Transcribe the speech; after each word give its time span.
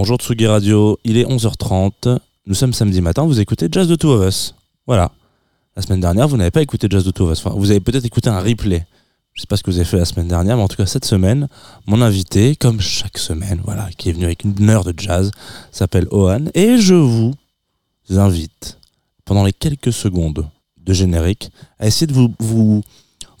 Bonjour 0.00 0.16
Tsugi 0.16 0.46
Radio, 0.46 0.96
il 1.02 1.16
est 1.16 1.24
11h30. 1.24 2.20
Nous 2.46 2.54
sommes 2.54 2.72
samedi 2.72 3.00
matin, 3.00 3.26
vous 3.26 3.40
écoutez 3.40 3.66
Jazz 3.68 3.88
de 3.88 3.96
Two 3.96 4.12
of 4.12 4.28
Us. 4.28 4.54
Voilà. 4.86 5.10
La 5.74 5.82
semaine 5.82 5.98
dernière, 5.98 6.28
vous 6.28 6.36
n'avez 6.36 6.52
pas 6.52 6.62
écouté 6.62 6.86
Jazz 6.88 7.02
de 7.02 7.10
Two 7.10 7.26
of 7.26 7.32
Us. 7.32 7.44
Vous 7.56 7.72
avez 7.72 7.80
peut-être 7.80 8.04
écouté 8.04 8.30
un 8.30 8.38
replay. 8.38 8.86
Je 9.34 9.40
sais 9.40 9.48
pas 9.48 9.56
ce 9.56 9.64
que 9.64 9.72
vous 9.72 9.78
avez 9.78 9.84
fait 9.84 9.96
la 9.96 10.04
semaine 10.04 10.28
dernière, 10.28 10.56
mais 10.56 10.62
en 10.62 10.68
tout 10.68 10.76
cas 10.76 10.86
cette 10.86 11.04
semaine, 11.04 11.48
mon 11.88 12.00
invité, 12.00 12.54
comme 12.54 12.80
chaque 12.80 13.18
semaine, 13.18 13.60
voilà, 13.64 13.88
qui 13.98 14.10
est 14.10 14.12
venu 14.12 14.26
avec 14.26 14.44
une 14.44 14.70
heure 14.70 14.84
de 14.84 14.94
jazz, 14.96 15.32
s'appelle 15.72 16.06
Ohan. 16.12 16.44
Et 16.54 16.78
je 16.78 16.94
vous 16.94 17.34
invite, 18.08 18.78
pendant 19.24 19.42
les 19.42 19.52
quelques 19.52 19.92
secondes 19.92 20.48
de 20.76 20.92
générique, 20.92 21.50
à 21.80 21.88
essayer 21.88 22.06
de 22.06 22.12
vous, 22.12 22.32
vous, 22.38 22.84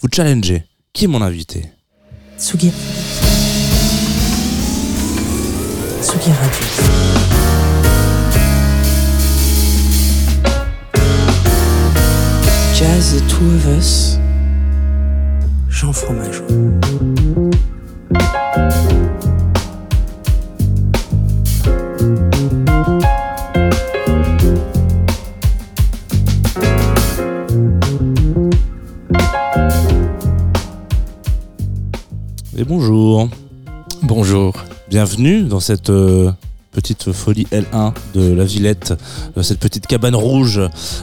vous 0.00 0.08
challenger. 0.12 0.64
Qui 0.92 1.04
est 1.04 1.08
mon 1.08 1.22
invité? 1.22 1.70
Tsugi. 2.36 2.72
Tsugi 6.00 6.30
Radio. 6.30 6.66
Jazz 12.72 13.14
The 13.14 13.20
Two 13.28 13.46
of 13.56 13.66
Us. 13.66 14.18
Jean 15.68 15.92
Fromageau. 15.92 16.44
Et 32.56 32.64
bonjour. 32.64 33.28
Bonjour. 34.02 34.52
Bienvenue 34.90 35.42
dans 35.42 35.60
cette 35.60 35.90
euh, 35.90 36.30
petite 36.72 37.12
folie 37.12 37.46
L1 37.52 37.92
de 38.14 38.32
la 38.32 38.44
Villette, 38.44 38.94
euh, 39.36 39.42
cette 39.42 39.60
petite 39.60 39.86
cabane 39.86 40.14
rouge 40.14 40.60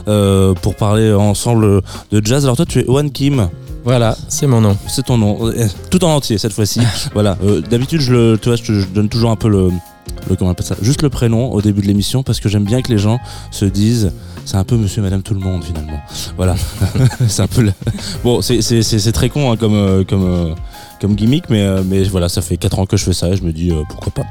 euh, 0.08 0.54
pour 0.54 0.74
parler 0.74 1.12
ensemble 1.12 1.82
de 2.10 2.24
jazz. 2.24 2.44
Alors 2.44 2.56
toi 2.56 2.66
tu 2.66 2.80
es 2.80 2.88
Owen 2.88 3.10
Kim, 3.10 3.48
Voilà, 3.84 4.16
c'est 4.28 4.46
mon 4.48 4.60
nom. 4.60 4.76
c'est 4.88 5.04
ton 5.06 5.18
nom, 5.18 5.52
tout 5.90 6.04
en 6.04 6.10
entier 6.16 6.38
cette 6.38 6.52
fois-ci. 6.52 6.80
voilà. 7.14 7.38
Euh, 7.44 7.60
D'habitude 7.60 8.00
je 8.00 8.12
le, 8.12 8.38
tu 8.40 8.48
vois, 8.48 8.56
je, 8.56 8.64
te- 8.64 8.72
je 8.80 8.86
donne 8.86 9.08
toujours 9.08 9.30
un 9.30 9.36
peu 9.36 9.48
le, 9.48 9.70
le 10.28 10.34
comment 10.36 10.50
on 10.50 10.52
appelle 10.52 10.66
ça, 10.66 10.76
juste 10.82 11.02
le 11.02 11.10
prénom 11.10 11.52
au 11.52 11.62
début 11.62 11.80
de 11.82 11.86
l'émission 11.86 12.24
parce 12.24 12.40
que 12.40 12.48
j'aime 12.48 12.64
bien 12.64 12.82
que 12.82 12.90
les 12.90 12.98
gens 12.98 13.18
se 13.52 13.64
disent. 13.64 14.10
C'est 14.44 14.56
un 14.56 14.62
peu 14.62 14.76
Monsieur, 14.76 15.00
et 15.00 15.02
Madame, 15.02 15.22
tout 15.22 15.34
le 15.34 15.40
monde 15.40 15.64
finalement. 15.64 15.98
Voilà, 16.36 16.54
c'est 17.28 17.42
un 17.42 17.48
peu. 17.48 17.62
le- 17.62 17.72
Bon, 18.22 18.40
c'est 18.42 18.62
c'est 18.62 18.82
c'est 18.82 19.00
c'est 19.00 19.10
très 19.10 19.28
con 19.28 19.50
hein, 19.52 19.56
comme 19.56 20.04
comme 20.04 20.54
comme 21.00 21.14
gimmick, 21.14 21.44
mais 21.50 21.60
euh, 21.62 21.82
mais 21.84 22.02
voilà, 22.04 22.28
ça 22.28 22.40
fait 22.42 22.56
4 22.56 22.78
ans 22.78 22.86
que 22.86 22.96
je 22.96 23.04
fais 23.04 23.12
ça 23.12 23.28
et 23.28 23.36
je 23.36 23.42
me 23.42 23.52
dis 23.52 23.70
euh, 23.70 23.82
pourquoi 23.88 24.12
pas. 24.12 24.24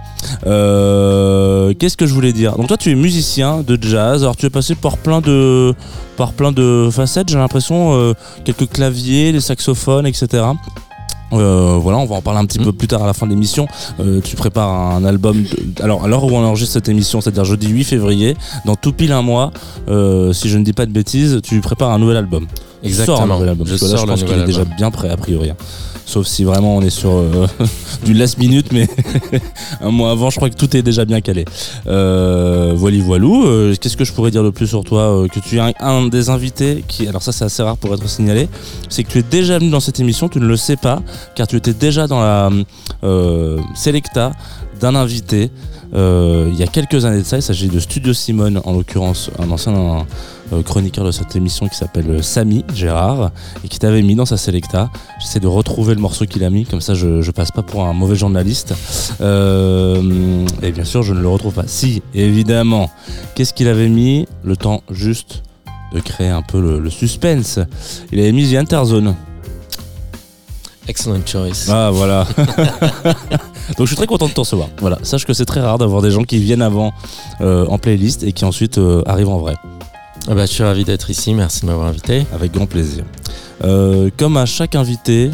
Euh, 0.47 1.73
Qu'est-ce 1.79 1.97
que 1.97 2.05
je 2.05 2.13
voulais 2.13 2.33
dire? 2.33 2.55
Donc 2.57 2.67
toi, 2.67 2.77
tu 2.77 2.91
es 2.91 2.95
musicien 2.95 3.63
de 3.65 3.77
jazz. 3.81 4.23
Alors 4.23 4.35
tu 4.35 4.45
es 4.45 4.49
passé 4.49 4.75
par 4.75 4.97
plein 4.97 5.21
de 5.21 5.73
par 6.17 6.33
plein 6.33 6.51
de 6.51 6.89
facettes. 6.91 7.29
J'ai 7.29 7.37
l'impression 7.37 7.93
euh, 7.93 8.13
quelques 8.43 8.69
claviers, 8.69 9.31
des 9.31 9.41
saxophones, 9.41 10.07
etc. 10.07 10.43
Euh, 11.33 11.77
voilà, 11.81 11.97
on 11.97 12.05
va 12.05 12.15
en 12.15 12.21
parler 12.21 12.39
un 12.39 12.45
petit 12.45 12.59
peu 12.59 12.71
plus 12.71 12.87
tard 12.87 13.03
à 13.03 13.07
la 13.07 13.13
fin 13.13 13.25
de 13.25 13.31
l'émission. 13.31 13.67
Euh, 13.99 14.21
tu 14.21 14.35
prépares 14.35 14.69
un 14.69 15.03
album. 15.03 15.43
de- 15.43 15.81
Alors, 15.83 16.03
à 16.05 16.07
l'heure 16.07 16.23
où 16.23 16.29
on 16.31 16.43
enregistre 16.45 16.73
cette 16.73 16.87
émission, 16.87 17.19
c'est-à-dire 17.19 17.43
jeudi 17.45 17.67
8 17.67 17.83
février, 17.83 18.37
dans 18.65 18.75
tout 18.75 18.93
pile 18.93 19.11
un 19.11 19.23
mois, 19.23 19.51
euh, 19.89 20.31
si 20.33 20.49
je 20.49 20.57
ne 20.57 20.63
dis 20.63 20.71
pas 20.73 20.85
de 20.85 20.91
bêtises, 20.91 21.39
tu 21.43 21.59
prépares 21.61 21.89
un 21.91 21.99
nouvel 21.99 22.17
album. 22.17 22.45
Tu 22.83 22.91
sors 22.93 22.99
un 23.19 23.23
Exactement. 23.23 23.33
nouvel 23.35 23.49
album. 23.49 23.67
Je 23.67 23.73
là, 23.73 23.95
je 23.97 24.05
pense 24.05 24.23
qu'il 24.23 24.37
est 24.37 24.45
déjà 24.45 24.63
bien 24.65 24.91
prêt 24.91 25.09
a 25.09 25.17
priori. 25.17 25.51
Sauf 26.05 26.27
si 26.27 26.43
vraiment 26.43 26.75
on 26.75 26.81
est 26.81 26.89
sur 26.89 27.11
euh, 27.11 27.47
du 28.05 28.13
last 28.13 28.37
minute, 28.37 28.71
mais 28.71 28.87
un 29.81 29.91
mois 29.91 30.11
avant, 30.11 30.29
je 30.29 30.37
crois 30.37 30.49
que 30.49 30.55
tout 30.55 30.75
est 30.77 30.83
déjà 30.83 31.03
bien 31.05 31.21
calé. 31.21 31.45
Euh, 31.87 32.73
voilà, 32.75 32.97
voilou. 33.01 33.45
Euh, 33.45 33.75
Qu'est-ce 33.79 33.97
que 33.97 34.05
je 34.05 34.13
pourrais 34.13 34.31
dire 34.31 34.43
de 34.43 34.49
plus 34.51 34.67
sur 34.67 34.83
toi 34.83 35.01
euh, 35.01 35.27
Que 35.27 35.39
tu 35.39 35.57
es 35.57 35.59
un, 35.59 35.73
un 35.79 36.07
des 36.07 36.29
invités 36.29 36.83
qui, 36.87 37.07
alors 37.07 37.21
ça 37.23 37.31
c'est 37.31 37.45
assez 37.45 37.63
rare 37.63 37.77
pour 37.77 37.93
être 37.93 38.07
signalé, 38.07 38.47
c'est 38.89 39.03
que 39.03 39.11
tu 39.11 39.19
es 39.19 39.23
déjà 39.23 39.57
venu 39.57 39.69
dans 39.69 39.79
cette 39.79 39.99
émission, 39.99 40.29
tu 40.29 40.39
ne 40.39 40.45
le 40.45 40.57
sais 40.57 40.77
pas, 40.77 41.01
car 41.35 41.47
tu 41.47 41.55
étais 41.55 41.73
déjà 41.73 42.07
dans 42.07 42.21
la 42.21 42.49
euh, 43.03 43.59
Selecta 43.75 44.31
d'un 44.79 44.95
invité. 44.95 45.51
Euh, 45.93 46.49
il 46.51 46.59
y 46.59 46.63
a 46.63 46.67
quelques 46.67 47.05
années 47.05 47.19
de 47.19 47.23
ça, 47.23 47.37
il 47.37 47.41
s'agit 47.41 47.69
de 47.69 47.79
Studio 47.79 48.13
Simone, 48.13 48.61
en 48.63 48.73
l'occurrence 48.73 49.29
un 49.39 49.49
ancien 49.51 50.05
euh, 50.53 50.63
chroniqueur 50.63 51.05
de 51.05 51.11
cette 51.11 51.35
émission 51.35 51.67
qui 51.67 51.75
s'appelle 51.75 52.09
euh, 52.09 52.21
Samy 52.21 52.65
Gérard 52.73 53.31
et 53.63 53.67
qui 53.67 53.79
t'avait 53.79 54.01
mis 54.01 54.15
dans 54.15 54.25
sa 54.25 54.37
Selecta. 54.37 54.89
J'essaie 55.19 55.39
de 55.39 55.47
retrouver 55.47 55.95
le 55.95 56.01
morceau 56.01 56.25
qu'il 56.25 56.43
a 56.43 56.49
mis, 56.49 56.65
comme 56.65 56.81
ça 56.81 56.93
je, 56.93 57.31
passe 57.31 57.51
pas 57.51 57.63
pour 57.63 57.85
un 57.85 57.93
mauvais 57.93 58.15
journaliste. 58.15 58.73
Et 59.19 60.71
bien 60.71 60.85
sûr, 60.85 61.03
je 61.03 61.13
ne 61.13 61.19
le 61.19 61.27
retrouve 61.27 61.53
pas. 61.53 61.67
Si, 61.67 62.01
évidemment. 62.13 62.89
Qu'est-ce 63.35 63.53
qu'il 63.53 63.67
avait 63.67 63.89
mis? 63.89 64.25
Le 64.43 64.55
temps 64.55 64.81
juste 64.89 65.43
de 65.93 65.99
créer 65.99 66.29
un 66.29 66.41
peu 66.41 66.61
le, 66.61 66.79
le 66.79 66.89
suspense. 66.89 67.59
Il 68.11 68.19
avait 68.19 68.31
mis 68.31 68.51
The 68.51 68.55
Interzone. 68.55 69.15
Excellent 70.87 71.25
choice. 71.25 71.69
Ah 71.69 71.89
voilà. 71.91 72.27
Donc 73.77 73.81
je 73.81 73.85
suis 73.87 73.95
très 73.95 74.07
content 74.07 74.27
de 74.27 74.33
te 74.33 74.39
recevoir. 74.39 74.69
Voilà, 74.79 74.99
sache 75.01 75.25
que 75.25 75.33
c'est 75.33 75.45
très 75.45 75.59
rare 75.59 75.77
d'avoir 75.77 76.01
des 76.01 76.11
gens 76.11 76.23
qui 76.23 76.37
viennent 76.37 76.61
avant 76.61 76.93
euh, 77.41 77.65
en 77.67 77.79
playlist 77.79 78.23
et 78.23 78.33
qui 78.33 78.45
ensuite 78.45 78.77
euh, 78.77 79.01
arrivent 79.05 79.29
en 79.29 79.39
vrai. 79.39 79.55
Ah 80.27 80.35
bah, 80.35 80.45
je 80.45 80.51
suis 80.51 80.63
ravi 80.63 80.83
d'être 80.83 81.09
ici. 81.09 81.33
Merci 81.33 81.61
de 81.61 81.67
m'avoir 81.67 81.87
invité. 81.87 82.25
Avec 82.33 82.51
grand 82.51 82.67
plaisir. 82.67 83.03
Euh, 83.63 84.09
comme 84.17 84.37
à 84.37 84.45
chaque 84.45 84.75
invité, 84.75 85.31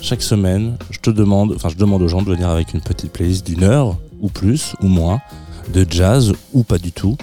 chaque 0.00 0.22
semaine, 0.22 0.76
je 0.90 0.98
te 0.98 1.10
demande, 1.10 1.52
enfin 1.54 1.68
je 1.68 1.76
demande 1.76 2.02
aux 2.02 2.08
gens 2.08 2.22
de 2.22 2.30
venir 2.30 2.48
avec 2.48 2.72
une 2.72 2.80
petite 2.80 3.12
playlist 3.12 3.46
d'une 3.46 3.64
heure 3.64 3.96
ou 4.20 4.28
plus 4.28 4.72
ou 4.82 4.88
moins 4.88 5.20
de 5.72 5.84
jazz 5.88 6.32
ou 6.54 6.62
pas 6.62 6.78
du 6.78 6.92
tout. 6.92 7.16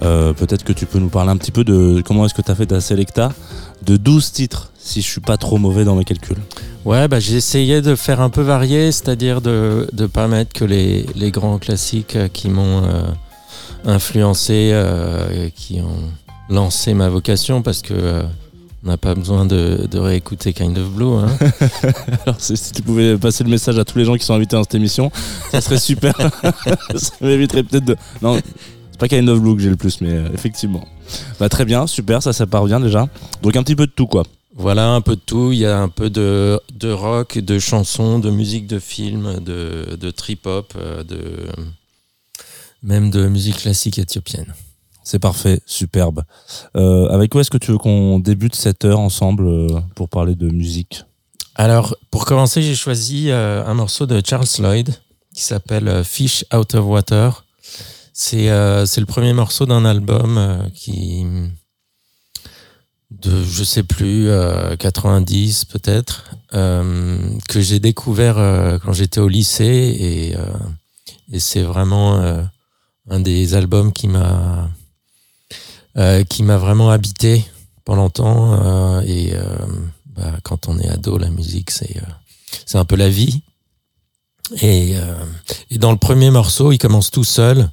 Peut-être 0.00 0.62
que 0.62 0.72
tu 0.72 0.86
peux 0.86 1.00
nous 1.00 1.08
parler 1.08 1.30
un 1.30 1.36
petit 1.36 1.50
peu 1.50 1.64
de 1.64 2.00
comment 2.06 2.24
est-ce 2.24 2.34
que 2.34 2.42
tu 2.42 2.50
as 2.50 2.54
fait 2.54 2.66
ta 2.66 2.80
selecta 2.80 3.32
de 3.84 3.96
12 3.96 4.32
titres, 4.32 4.70
si 4.78 5.02
je 5.02 5.08
suis 5.08 5.20
pas 5.20 5.36
trop 5.36 5.58
mauvais 5.58 5.84
dans 5.84 5.96
mes 5.96 6.04
calculs. 6.04 6.38
Ouais, 6.84 7.08
bah, 7.08 7.20
j'ai 7.20 7.36
essayé 7.36 7.82
de 7.82 7.94
faire 7.94 8.20
un 8.20 8.30
peu 8.30 8.40
varié, 8.40 8.92
c'est-à-dire 8.92 9.40
de 9.40 9.88
ne 9.92 10.06
pas 10.06 10.28
mettre 10.28 10.52
que 10.52 10.64
les, 10.64 11.06
les 11.16 11.30
grands 11.30 11.58
classiques 11.58 12.16
euh, 12.16 12.28
qui 12.28 12.48
m'ont 12.48 12.84
euh, 12.84 13.02
influencé, 13.84 14.70
euh, 14.72 15.48
qui 15.54 15.80
ont 15.80 16.12
lancé 16.48 16.94
ma 16.94 17.08
vocation, 17.08 17.62
parce 17.62 17.82
que 17.82 17.94
euh, 17.94 18.22
on 18.84 18.88
n'a 18.88 18.96
pas 18.96 19.14
besoin 19.14 19.44
de, 19.44 19.86
de 19.90 19.98
réécouter 19.98 20.52
Kind 20.52 20.78
of 20.78 20.90
Blue. 20.90 21.14
Hein. 21.14 21.26
Alors 22.26 22.40
si 22.40 22.54
tu 22.72 22.82
pouvais 22.82 23.18
passer 23.18 23.44
le 23.44 23.50
message 23.50 23.78
à 23.78 23.84
tous 23.84 23.98
les 23.98 24.04
gens 24.04 24.16
qui 24.16 24.24
sont 24.24 24.34
invités 24.34 24.56
dans 24.56 24.62
cette 24.62 24.76
émission, 24.76 25.10
ça 25.50 25.60
serait 25.60 25.78
super. 25.78 26.14
ça 26.94 27.10
m'éviterait 27.20 27.64
peut-être 27.64 27.84
de... 27.84 27.96
Non, 28.22 28.36
c'est 28.90 28.98
pas 29.00 29.08
Kind 29.08 29.28
of 29.28 29.40
Blue 29.40 29.56
que 29.56 29.62
j'ai 29.62 29.70
le 29.70 29.76
plus, 29.76 30.00
mais 30.00 30.22
effectivement. 30.32 30.86
Bah 31.40 31.48
très 31.48 31.64
bien, 31.64 31.86
super, 31.86 32.22
ça 32.22 32.32
ça 32.32 32.46
part 32.46 32.64
bien 32.64 32.80
déjà. 32.80 33.08
Donc 33.42 33.56
un 33.56 33.62
petit 33.62 33.76
peu 33.76 33.86
de 33.86 33.92
tout 33.92 34.06
quoi. 34.06 34.22
Voilà, 34.58 34.90
un 34.90 35.00
peu 35.00 35.14
de 35.14 35.20
tout. 35.20 35.52
Il 35.52 35.58
y 35.58 35.66
a 35.66 35.78
un 35.78 35.88
peu 35.88 36.10
de, 36.10 36.60
rock, 36.90 37.38
de 37.38 37.60
chansons, 37.60 38.18
de 38.18 38.28
musique 38.28 38.66
de 38.66 38.80
film, 38.80 39.38
de, 39.38 39.96
de 39.98 40.10
trip-hop, 40.10 40.74
euh, 40.76 41.04
de, 41.04 41.46
même 42.82 43.10
de 43.10 43.28
musique 43.28 43.58
classique 43.58 44.00
éthiopienne. 44.00 44.52
C'est 45.04 45.20
parfait, 45.20 45.60
superbe. 45.64 46.24
Euh, 46.74 47.08
avec 47.08 47.30
quoi 47.30 47.42
est-ce 47.42 47.52
que 47.52 47.56
tu 47.56 47.70
veux 47.70 47.78
qu'on 47.78 48.18
débute 48.18 48.56
cette 48.56 48.84
heure 48.84 48.98
ensemble 48.98 49.46
euh, 49.46 49.80
pour 49.94 50.08
parler 50.08 50.34
de 50.34 50.48
musique? 50.48 51.04
Alors, 51.54 51.96
pour 52.10 52.24
commencer, 52.24 52.60
j'ai 52.60 52.74
choisi 52.74 53.30
un 53.30 53.74
morceau 53.74 54.06
de 54.06 54.20
Charles 54.24 54.46
Lloyd 54.58 54.92
qui 55.34 55.42
s'appelle 55.42 56.02
Fish 56.04 56.44
Out 56.52 56.74
of 56.74 56.84
Water. 56.84 57.44
C'est 58.12 58.48
le 58.48 59.04
premier 59.04 59.32
morceau 59.32 59.66
d'un 59.66 59.84
album 59.84 60.68
qui 60.74 61.24
de 63.10 63.42
je 63.42 63.64
sais 63.64 63.82
plus 63.82 64.28
euh, 64.28 64.76
90 64.76 65.64
peut-être 65.64 66.30
euh, 66.52 67.18
que 67.48 67.60
j'ai 67.60 67.80
découvert 67.80 68.38
euh, 68.38 68.78
quand 68.78 68.92
j'étais 68.92 69.20
au 69.20 69.28
lycée 69.28 69.64
et 69.64 70.36
euh, 70.36 70.44
et 71.32 71.40
c'est 71.40 71.62
vraiment 71.62 72.20
euh, 72.20 72.42
un 73.08 73.20
des 73.20 73.54
albums 73.54 73.92
qui 73.92 74.08
m'a 74.08 74.68
euh, 75.96 76.22
qui 76.24 76.42
m'a 76.42 76.58
vraiment 76.58 76.90
habité 76.90 77.44
pendant 77.84 78.02
longtemps 78.02 79.00
et 79.00 79.32
bah, 80.04 80.36
quand 80.42 80.68
on 80.68 80.78
est 80.78 80.88
ado, 80.88 81.16
la 81.16 81.30
musique, 81.30 81.70
c'est 81.70 82.02
c'est 82.66 82.76
un 82.76 82.84
peu 82.84 82.96
la 82.96 83.08
vie. 83.08 83.40
Et, 84.60 84.94
et 85.70 85.78
dans 85.78 85.90
le 85.90 85.96
premier 85.96 86.30
morceau, 86.30 86.70
il 86.70 86.76
commence 86.76 87.10
tout 87.10 87.24
seul. 87.24 87.70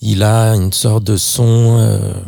Il 0.00 0.22
a 0.22 0.54
une 0.54 0.72
sorte 0.72 1.02
de 1.02 1.16
son 1.16 2.22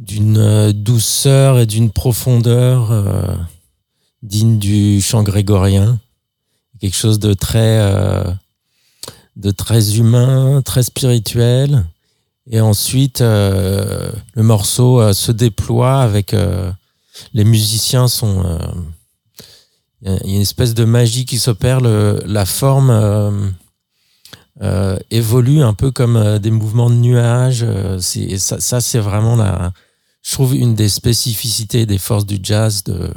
d'une 0.00 0.38
euh, 0.38 0.72
douceur 0.72 1.58
et 1.58 1.66
d'une 1.66 1.90
profondeur 1.90 2.90
euh, 2.90 3.36
digne 4.22 4.58
du 4.58 5.00
chant 5.00 5.22
grégorien. 5.22 6.00
Quelque 6.80 6.96
chose 6.96 7.18
de 7.18 7.34
très 7.34 7.78
euh, 7.80 8.24
de 9.36 9.50
très 9.50 9.96
humain, 9.98 10.62
très 10.62 10.82
spirituel. 10.82 11.84
Et 12.50 12.60
ensuite, 12.60 13.20
le 13.20 14.12
morceau 14.36 15.12
se 15.12 15.30
déploie 15.30 16.00
avec 16.00 16.34
les 17.32 17.44
musiciens 17.44 18.08
sont. 18.08 18.58
Il 20.02 20.10
y, 20.10 20.14
a- 20.14 20.26
une 20.26 20.40
espèce 20.40 20.74
de 20.74 20.84
magie 20.84 21.26
qui 21.26 21.38
s'opère. 21.38 21.80
La 21.80 22.44
forme 22.44 23.52
évoluent 25.10 25.62
un 25.62 25.74
peu 25.74 25.92
comme 25.92 26.38
des 26.38 26.50
mouvements 26.50 26.90
de 26.90 26.96
nuages. 26.96 27.64
C'est 28.00 28.36
ça, 28.38 28.58
ça 28.58 28.80
c'est 28.80 28.98
vraiment 28.98 29.36
la, 29.36 29.72
je 30.22 30.32
trouve 30.32 30.54
une 30.56 30.74
des 30.74 30.88
spécificités 30.88 31.86
des 31.86 31.98
forces 31.98 32.26
du 32.26 32.38
jazz 32.42 32.84
de 32.84 33.12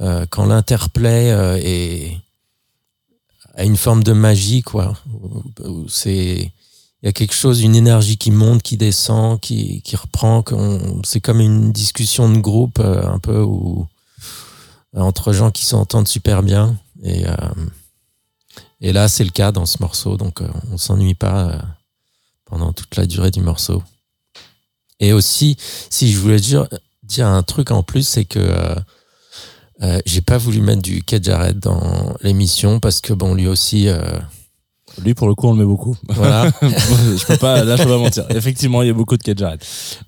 euh, 0.00 0.26
quand 0.28 0.46
l'interplay 0.46 1.30
euh, 1.30 1.58
est 1.62 2.20
a 3.54 3.64
une 3.64 3.76
forme 3.76 4.04
de 4.04 4.12
magie 4.12 4.62
quoi. 4.62 4.94
Il 5.64 6.50
y 7.06 7.08
a 7.08 7.12
quelque 7.12 7.34
chose, 7.34 7.62
une 7.62 7.76
énergie 7.76 8.16
qui 8.16 8.30
monte, 8.30 8.62
qui 8.62 8.76
descend, 8.76 9.38
qui, 9.40 9.82
reprend. 9.94 10.42
C'est 11.04 11.20
comme 11.20 11.40
une 11.40 11.70
discussion 11.70 12.28
de 12.28 12.38
groupe 12.38 12.78
euh, 12.80 13.06
un 13.06 13.18
peu 13.18 13.40
où 13.40 13.86
entre 14.96 15.32
gens 15.32 15.50
qui 15.50 15.64
s'entendent 15.64 16.08
super 16.08 16.42
bien. 16.42 16.76
Et, 17.02 17.26
euh, 17.26 17.34
et 18.80 18.92
là, 18.92 19.08
c'est 19.08 19.24
le 19.24 19.30
cas 19.30 19.52
dans 19.52 19.66
ce 19.66 19.78
morceau, 19.80 20.16
donc 20.16 20.40
euh, 20.40 20.48
on 20.70 20.78
s'ennuie 20.78 21.14
pas 21.14 21.48
euh, 21.48 21.58
pendant 22.44 22.72
toute 22.72 22.96
la 22.96 23.06
durée 23.06 23.30
du 23.30 23.40
morceau. 23.40 23.82
Et 25.00 25.12
aussi, 25.12 25.56
si 25.90 26.10
je 26.12 26.18
voulais 26.18 26.40
dire, 26.40 26.68
dire 27.02 27.26
un 27.26 27.42
truc 27.42 27.70
en 27.70 27.82
plus, 27.82 28.06
c'est 28.06 28.24
que 28.24 28.38
euh, 28.38 28.74
euh, 29.82 30.00
j'ai 30.06 30.22
pas 30.22 30.38
voulu 30.38 30.60
mettre 30.60 30.82
du 30.82 31.02
Jarrett 31.22 31.58
dans 31.58 32.14
l'émission 32.22 32.80
parce 32.80 33.00
que 33.00 33.12
bon, 33.12 33.34
lui 33.34 33.46
aussi, 33.46 33.88
euh, 33.88 34.18
Lui, 35.02 35.12
pour 35.12 35.28
le 35.28 35.34
coup, 35.34 35.48
on 35.48 35.52
le 35.52 35.58
met 35.58 35.64
beaucoup. 35.64 35.96
voilà, 36.08 36.50
je 36.62 37.26
peux 37.26 37.36
pas, 37.36 37.62
là, 37.62 37.76
je 37.76 37.82
peux 37.82 37.88
pas 37.88 37.98
mentir. 37.98 38.24
Effectivement, 38.30 38.82
il 38.82 38.88
y 38.88 38.90
a 38.90 38.94
beaucoup 38.94 39.16
de 39.16 39.22
Kate 39.22 39.42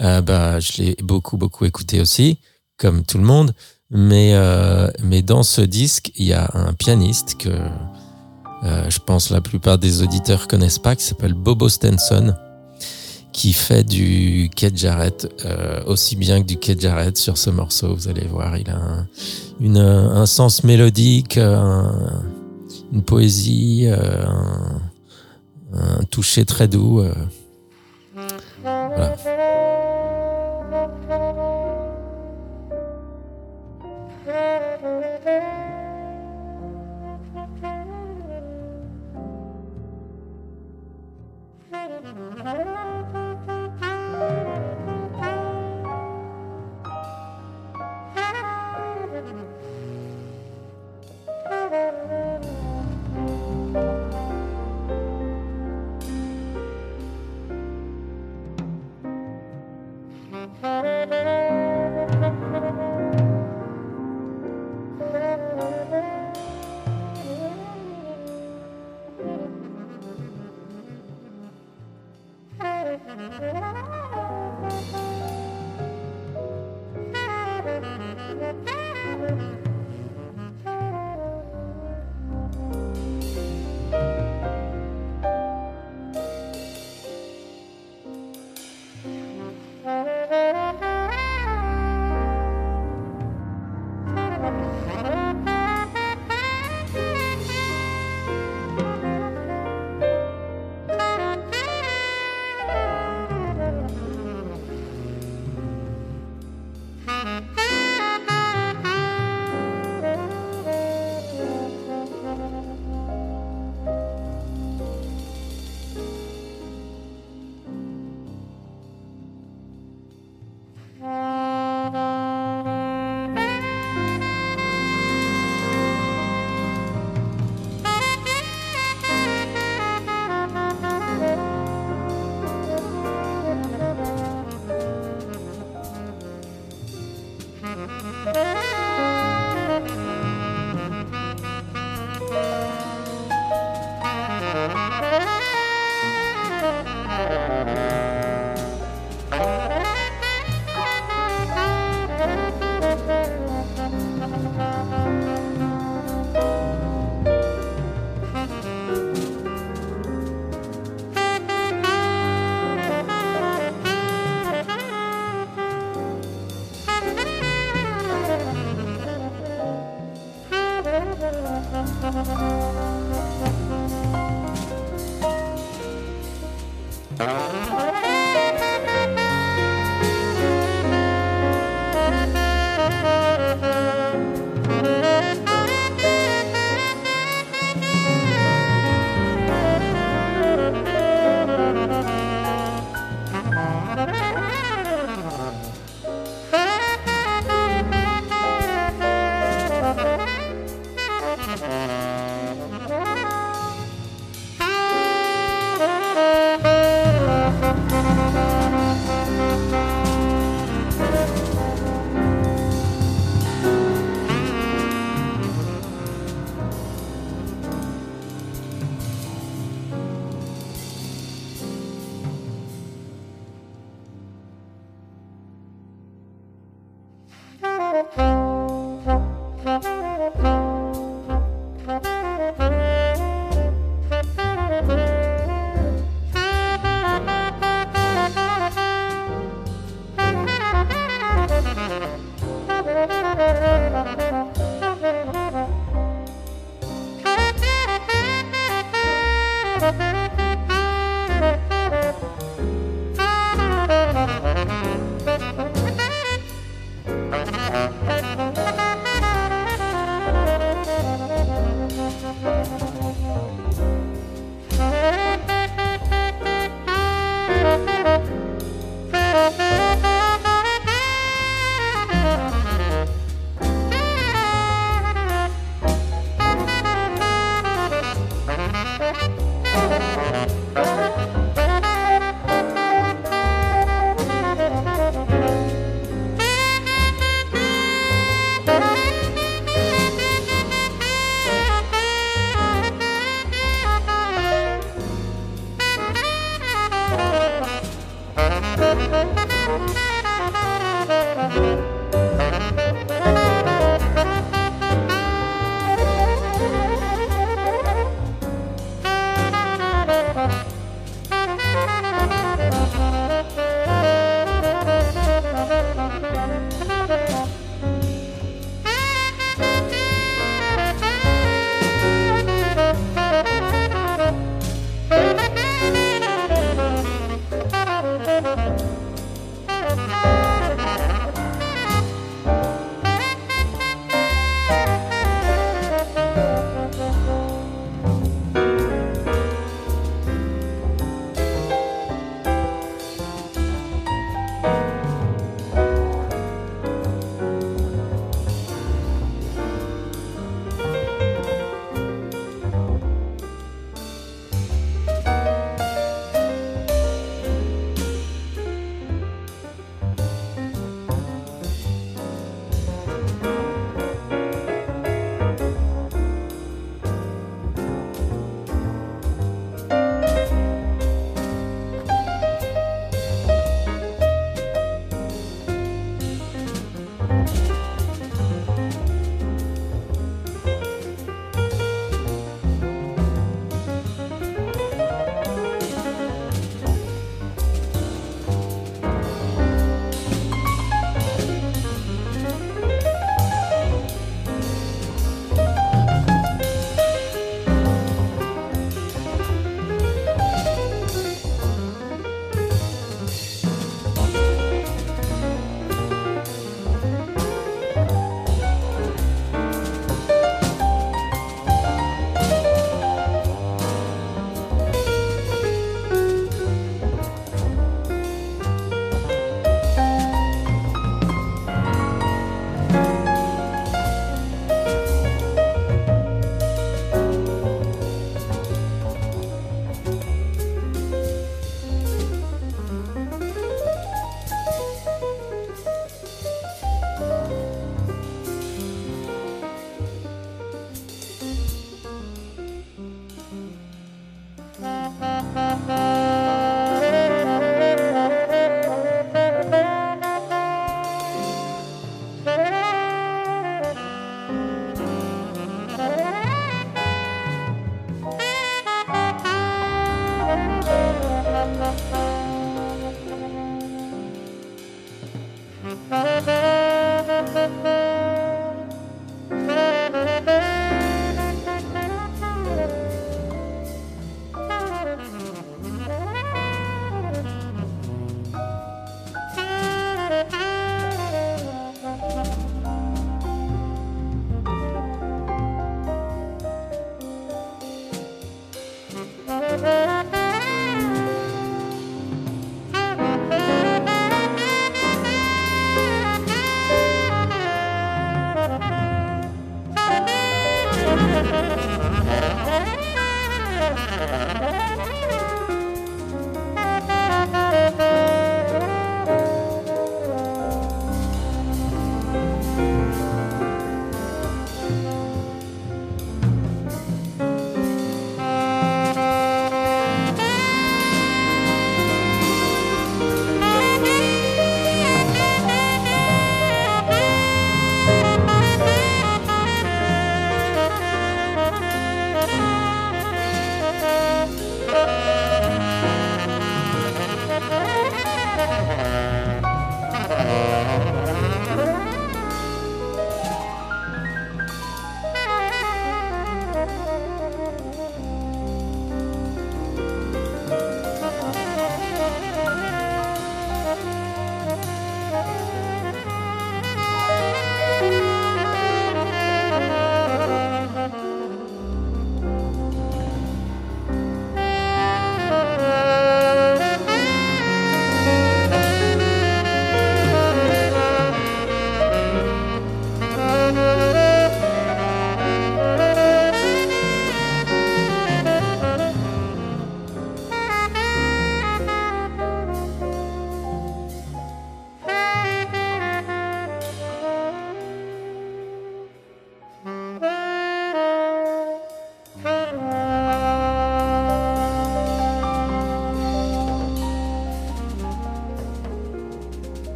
euh, 0.00 0.20
bah, 0.20 0.60
je 0.60 0.82
l'ai 0.82 0.96
beaucoup 1.02 1.38
beaucoup 1.38 1.64
écouté 1.64 2.00
aussi, 2.00 2.38
comme 2.76 3.04
tout 3.04 3.18
le 3.18 3.24
monde. 3.24 3.54
Mais 3.90 4.34
mais 5.02 5.22
dans 5.22 5.42
ce 5.44 5.60
disque, 5.60 6.10
il 6.16 6.26
y 6.26 6.32
a 6.32 6.50
un 6.54 6.72
pianiste 6.72 7.36
que 7.38 7.50
je 8.62 8.98
pense 8.98 9.30
la 9.30 9.40
plupart 9.40 9.78
des 9.78 10.02
auditeurs 10.02 10.48
connaissent 10.48 10.80
pas, 10.80 10.96
qui 10.96 11.04
s'appelle 11.04 11.34
Bobo 11.34 11.68
Stenson, 11.68 12.34
qui 13.34 13.52
fait 13.52 13.82
du 13.82 14.48
Kate 14.54 14.76
Jarrett 14.76 15.28
euh, 15.44 15.82
aussi 15.86 16.14
bien 16.16 16.40
que 16.40 16.46
du 16.46 16.56
Kate 16.56 16.80
Jarrett 16.80 17.16
sur 17.18 17.36
ce 17.36 17.50
morceau. 17.50 17.94
Vous 17.94 18.08
allez 18.08 18.26
voir, 18.26 18.56
il 18.56 18.70
a 18.70 18.76
un, 18.76 19.08
une, 19.60 19.76
un 19.78 20.24
sens 20.24 20.62
mélodique, 20.64 21.36
un- 21.36 22.22
une 22.92 23.02
poésie, 23.02 23.86
euh, 23.88 24.24
un, 24.24 24.80
un 25.74 26.04
toucher 26.04 26.44
très 26.44 26.68
doux. 26.68 27.00
euh. 27.00 27.12
Voilà. 28.62 29.16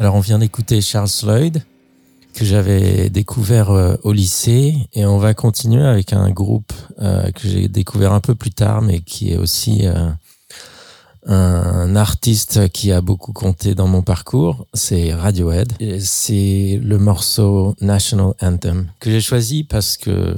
Alors 0.00 0.14
on 0.14 0.20
vient 0.20 0.38
d'écouter 0.38 0.80
Charles 0.80 1.10
Lloyd 1.24 1.62
que 2.32 2.46
j'avais 2.46 3.10
découvert 3.10 3.70
euh, 3.70 3.96
au 4.02 4.14
lycée 4.14 4.74
et 4.94 5.04
on 5.04 5.18
va 5.18 5.34
continuer 5.34 5.84
avec 5.84 6.14
un 6.14 6.30
groupe 6.30 6.72
euh, 7.02 7.30
que 7.32 7.46
j'ai 7.46 7.68
découvert 7.68 8.14
un 8.14 8.20
peu 8.20 8.34
plus 8.34 8.50
tard 8.50 8.80
mais 8.80 9.00
qui 9.00 9.30
est 9.30 9.36
aussi 9.36 9.86
euh, 9.86 10.08
un 11.26 11.96
artiste 11.96 12.70
qui 12.70 12.92
a 12.92 13.02
beaucoup 13.02 13.34
compté 13.34 13.74
dans 13.74 13.88
mon 13.88 14.00
parcours, 14.00 14.66
c'est 14.72 15.12
Radiohead. 15.12 15.74
C'est 16.00 16.80
le 16.82 16.96
morceau 16.96 17.76
National 17.82 18.32
Anthem 18.40 18.86
que 19.00 19.10
j'ai 19.10 19.20
choisi 19.20 19.64
parce 19.64 19.98
que 19.98 20.34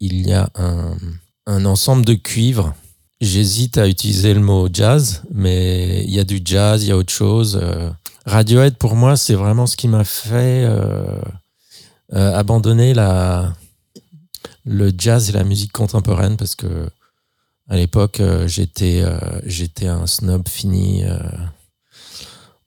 il 0.00 0.28
y 0.28 0.34
a 0.34 0.50
un, 0.54 0.98
un 1.46 1.64
ensemble 1.64 2.04
de 2.04 2.12
cuivres 2.12 2.74
J'hésite 3.20 3.78
à 3.78 3.88
utiliser 3.88 4.32
le 4.32 4.38
mot 4.38 4.68
jazz, 4.72 5.22
mais 5.34 6.04
il 6.04 6.14
y 6.14 6.20
a 6.20 6.24
du 6.24 6.40
jazz, 6.44 6.84
il 6.84 6.90
y 6.90 6.92
a 6.92 6.96
autre 6.96 7.12
chose. 7.12 7.60
Radiohead, 8.28 8.76
pour 8.76 8.94
moi, 8.94 9.16
c'est 9.16 9.34
vraiment 9.34 9.66
ce 9.66 9.74
qui 9.74 9.88
m'a 9.88 10.04
fait 10.04 10.62
euh, 10.66 11.18
euh, 12.12 12.34
abandonner 12.34 12.92
la, 12.92 13.54
le 14.66 14.92
jazz 14.96 15.30
et 15.30 15.32
la 15.32 15.44
musique 15.44 15.72
contemporaine 15.72 16.36
parce 16.36 16.54
que 16.54 16.90
à 17.70 17.76
l'époque, 17.76 18.20
euh, 18.20 18.46
j'étais 18.46 19.86
un 19.86 20.06
snob 20.06 20.46
fini 20.46 21.04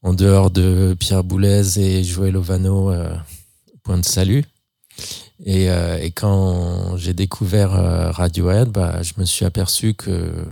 en 0.02 0.16
dehors 0.16 0.50
de 0.50 0.96
Pierre 1.00 1.24
Boulez 1.24 1.78
et 1.80 2.04
Joël 2.04 2.38
Ovano, 2.38 2.92
point 3.84 4.00
de 4.00 4.06
salut. 4.06 4.44
Et, 5.46 5.66
et 5.66 6.12
quand 6.12 6.98
j'ai 6.98 7.14
découvert 7.14 7.72
Radiohead, 8.16 8.70
bah, 8.70 9.04
je 9.04 9.14
me 9.18 9.26
suis 9.26 9.46
aperçu 9.46 9.94
que 9.94 10.44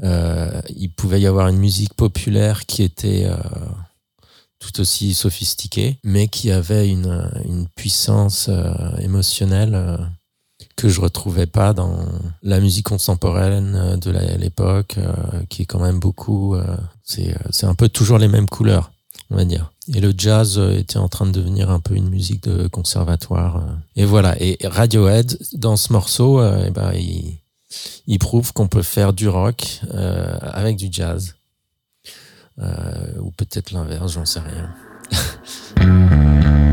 il 0.00 0.92
pouvait 0.96 1.20
y 1.20 1.26
avoir 1.26 1.48
une 1.48 1.58
musique 1.58 1.94
populaire 1.94 2.64
qui 2.64 2.84
était 2.84 3.28
tout 4.58 4.80
aussi 4.80 5.14
sophistiqué, 5.14 5.98
mais 6.04 6.28
qui 6.28 6.50
avait 6.50 6.88
une, 6.88 7.30
une 7.44 7.66
puissance 7.68 8.46
euh, 8.48 8.96
émotionnelle 8.98 9.74
euh, 9.74 9.96
que 10.76 10.88
je 10.88 11.00
retrouvais 11.00 11.46
pas 11.46 11.72
dans 11.72 12.06
la 12.42 12.60
musique 12.60 12.86
contemporaine 12.86 13.74
euh, 13.76 13.96
de 13.96 14.10
l'époque, 14.36 14.98
qui 15.48 15.62
est 15.62 15.66
quand 15.66 15.80
même 15.80 16.00
beaucoup. 16.00 16.56
c'est 17.04 17.36
c'est 17.50 17.66
un 17.66 17.74
peu 17.74 17.88
toujours 17.88 18.18
les 18.18 18.28
mêmes 18.28 18.48
couleurs, 18.48 18.90
on 19.30 19.36
va 19.36 19.44
dire. 19.44 19.72
Et 19.94 20.00
le 20.00 20.12
jazz 20.16 20.60
était 20.74 20.98
en 20.98 21.08
train 21.08 21.26
de 21.26 21.32
devenir 21.32 21.70
un 21.70 21.80
peu 21.80 21.94
une 21.94 22.10
musique 22.10 22.42
de 22.42 22.68
conservatoire. 22.68 23.64
Et 23.96 24.04
voilà. 24.04 24.40
Et 24.42 24.58
Radiohead, 24.62 25.38
dans 25.54 25.76
ce 25.76 25.92
morceau, 25.92 26.42
eh 26.44 26.70
ben, 26.70 26.92
il, 26.92 27.38
il 28.06 28.18
prouve 28.18 28.52
qu'on 28.52 28.68
peut 28.68 28.82
faire 28.82 29.14
du 29.14 29.28
rock 29.28 29.80
avec 30.42 30.76
du 30.76 30.88
jazz. 30.90 31.37
Euh, 32.60 33.18
ou 33.20 33.30
peut-être 33.30 33.70
l'inverse, 33.72 34.12
j'en 34.12 34.24
sais 34.24 34.40
rien. 34.40 34.74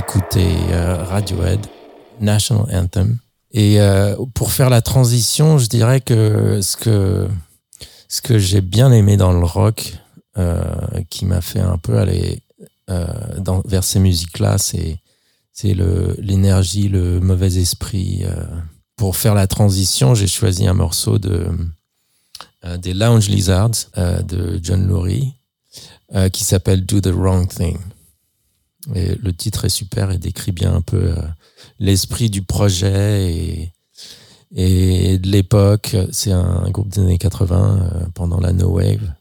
donc 0.00 0.16
écouté 0.16 0.56
Radiohead, 0.72 1.66
National 2.20 2.66
Anthem. 2.72 3.18
Et 3.52 3.78
pour 4.34 4.52
faire 4.52 4.70
la 4.70 4.80
transition, 4.80 5.58
je 5.58 5.66
dirais 5.66 6.00
que 6.00 6.60
ce 6.62 6.76
que 6.76 7.28
ce 8.08 8.20
que 8.22 8.38
j'ai 8.38 8.60
bien 8.60 8.90
aimé 8.92 9.16
dans 9.16 9.32
le 9.32 9.44
rock, 9.44 9.94
qui 11.10 11.24
m'a 11.26 11.40
fait 11.40 11.60
un 11.60 11.78
peu 11.78 11.98
aller 11.98 12.42
vers 12.88 13.84
ces 13.84 13.98
musiques-là, 13.98 14.58
c'est 14.58 15.00
l'énergie, 15.64 16.88
le, 16.88 17.20
mauvais 17.20 17.56
esprit. 17.56 18.22
Euh. 18.24 18.44
Pour 18.96 19.16
faire 19.16 19.34
la 19.34 19.46
transition, 19.46 20.14
j'ai 20.14 20.26
choisi 20.26 20.66
un 20.66 20.74
morceau 20.74 21.18
de 21.18 21.48
euh, 22.64 22.76
des 22.76 22.92
Lounge 22.92 23.28
Lizards 23.28 23.88
euh, 23.96 24.20
de 24.22 24.60
John 24.62 24.86
Lurie 24.86 25.34
qui 26.32 26.42
s'appelle 26.42 26.84
Do 26.84 27.00
the 27.00 27.14
Wrong 27.14 27.46
Thing. 27.46 27.78
Et 28.94 29.14
le 29.14 29.32
titre 29.32 29.64
est 29.64 29.70
super 29.70 30.10
et 30.10 30.18
décrit 30.18 30.52
bien 30.52 30.74
un 30.74 30.80
peu 30.80 31.14
l'esprit 31.78 32.30
du 32.30 32.42
projet 32.42 33.32
et, 33.32 33.72
et 34.54 35.18
de 35.18 35.28
l'époque. 35.28 35.96
C'est 36.12 36.32
un, 36.32 36.68
groupe 36.70 36.88
des 36.88 37.00
années 37.00 37.18
80 37.18 38.10
pendant 38.14 38.40
la 38.40 38.52
No 38.52 38.68
Wave. 38.68 39.12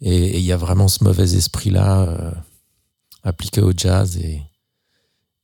Et 0.00 0.38
il 0.38 0.44
y 0.44 0.52
a 0.52 0.56
vraiment 0.56 0.88
ce 0.88 1.04
mauvais 1.04 1.34
esprit-là 1.34 2.32
appliqué 3.22 3.60
au 3.60 3.72
jazz 3.76 4.16
et, 4.16 4.42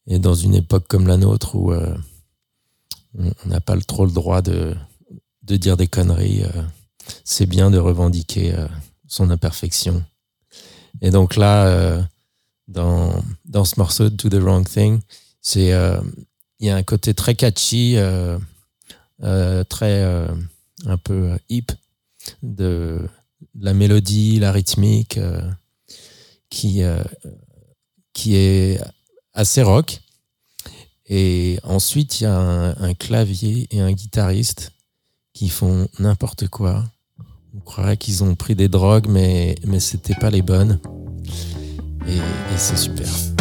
et 0.06 0.18
dans 0.18 0.34
une 0.34 0.54
époque 0.54 0.86
comme 0.88 1.06
la 1.06 1.16
nôtre 1.16 1.56
où 1.56 1.72
euh, 1.72 1.96
on 3.18 3.48
n'a 3.48 3.60
pas 3.60 3.76
trop 3.80 4.06
le 4.06 4.12
droit 4.12 4.42
de, 4.42 4.74
de 5.42 5.56
dire 5.56 5.76
des 5.76 5.86
conneries, 5.86 6.44
euh, 6.44 6.62
c'est 7.24 7.46
bien 7.46 7.70
de 7.70 7.78
revendiquer 7.78 8.54
euh, 8.54 8.66
son 9.08 9.30
imperfection. 9.30 10.04
Et 11.02 11.10
donc 11.10 11.36
là, 11.36 12.06
dans, 12.68 13.22
dans 13.44 13.64
ce 13.64 13.74
morceau 13.78 14.10
Do 14.10 14.28
the 14.28 14.34
Wrong 14.34 14.66
Thing, 14.68 15.00
c'est 15.40 15.72
il 16.58 16.66
y 16.66 16.70
a 16.70 16.76
un 16.76 16.82
côté 16.82 17.14
très 17.14 17.34
catchy, 17.34 17.96
très 19.68 20.02
un 20.84 20.96
peu 21.02 21.38
hip 21.48 21.66
de, 22.42 23.08
la 23.58 23.74
mélodie, 23.74 24.38
la 24.40 24.52
rythmique, 24.52 25.18
qui 26.50 26.82
qui 28.12 28.34
est 28.34 28.80
assez 29.34 29.62
rock. 29.62 30.00
Et 31.08 31.60
ensuite, 31.62 32.20
il 32.20 32.24
y 32.24 32.26
a 32.26 32.36
un, 32.36 32.94
clavier 32.94 33.68
et 33.70 33.80
un 33.80 33.92
guitariste 33.92 34.72
qui 35.32 35.48
font 35.48 35.86
n'importe 36.00 36.48
quoi. 36.48 36.84
On 37.54 37.60
croirait 37.60 37.96
qu'ils 37.96 38.24
ont 38.24 38.34
pris 38.34 38.56
des 38.56 38.68
drogues, 38.68 39.06
mais, 39.08 39.54
mais 39.64 39.78
c'était 39.78 40.16
pas 40.16 40.30
les 40.30 40.42
bonnes. 40.42 40.80
Et 42.08 42.20
c'est 42.56 42.76
super. 42.76 43.35